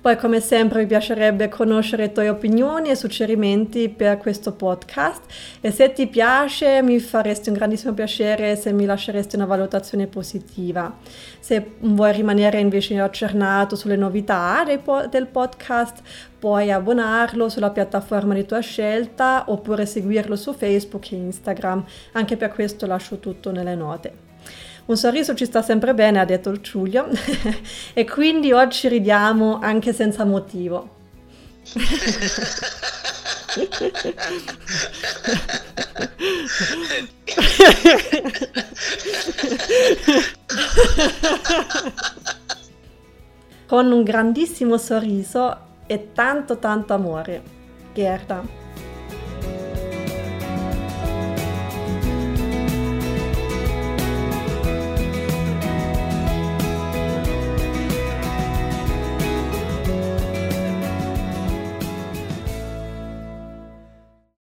Poi 0.00 0.16
come 0.16 0.38
sempre 0.40 0.82
mi 0.82 0.86
piacerebbe 0.86 1.48
conoscere 1.48 2.04
le 2.04 2.12
tue 2.12 2.28
opinioni 2.28 2.88
e 2.88 2.94
suggerimenti 2.94 3.88
per 3.88 4.18
questo 4.18 4.52
podcast 4.52 5.22
e 5.60 5.72
se 5.72 5.92
ti 5.92 6.06
piace 6.06 6.82
mi 6.82 7.00
faresti 7.00 7.48
un 7.48 7.56
grandissimo 7.56 7.92
piacere 7.94 8.54
se 8.54 8.72
mi 8.72 8.84
lasceresti 8.84 9.34
una 9.34 9.44
valutazione 9.44 10.06
positiva. 10.06 10.96
Se 11.40 11.72
vuoi 11.80 12.12
rimanere 12.12 12.60
invece 12.60 12.98
aggiornato 13.00 13.74
sulle 13.74 13.96
novità 13.96 14.64
del 14.64 15.26
podcast 15.26 15.98
puoi 16.38 16.70
abbonarlo 16.70 17.48
sulla 17.48 17.70
piattaforma 17.70 18.34
di 18.34 18.46
tua 18.46 18.60
scelta 18.60 19.44
oppure 19.48 19.84
seguirlo 19.84 20.36
su 20.36 20.54
Facebook 20.54 21.10
e 21.10 21.16
Instagram. 21.16 21.84
Anche 22.12 22.36
per 22.36 22.52
questo 22.52 22.86
lascio 22.86 23.18
tutto 23.18 23.50
nelle 23.50 23.74
note. 23.74 24.27
Un 24.88 24.96
sorriso 24.96 25.34
ci 25.34 25.44
sta 25.44 25.60
sempre 25.60 25.92
bene, 25.92 26.18
ha 26.18 26.24
detto 26.24 26.48
il 26.48 26.60
Giulio, 26.60 27.08
e 27.92 28.06
quindi 28.06 28.52
oggi 28.52 28.88
ridiamo 28.88 29.58
anche 29.60 29.92
senza 29.92 30.24
motivo. 30.24 30.96
Con 43.66 43.92
un 43.92 44.02
grandissimo 44.02 44.78
sorriso 44.78 45.58
e 45.86 46.12
tanto 46.14 46.56
tanto 46.56 46.94
amore. 46.94 47.42
Gerda. 47.92 48.67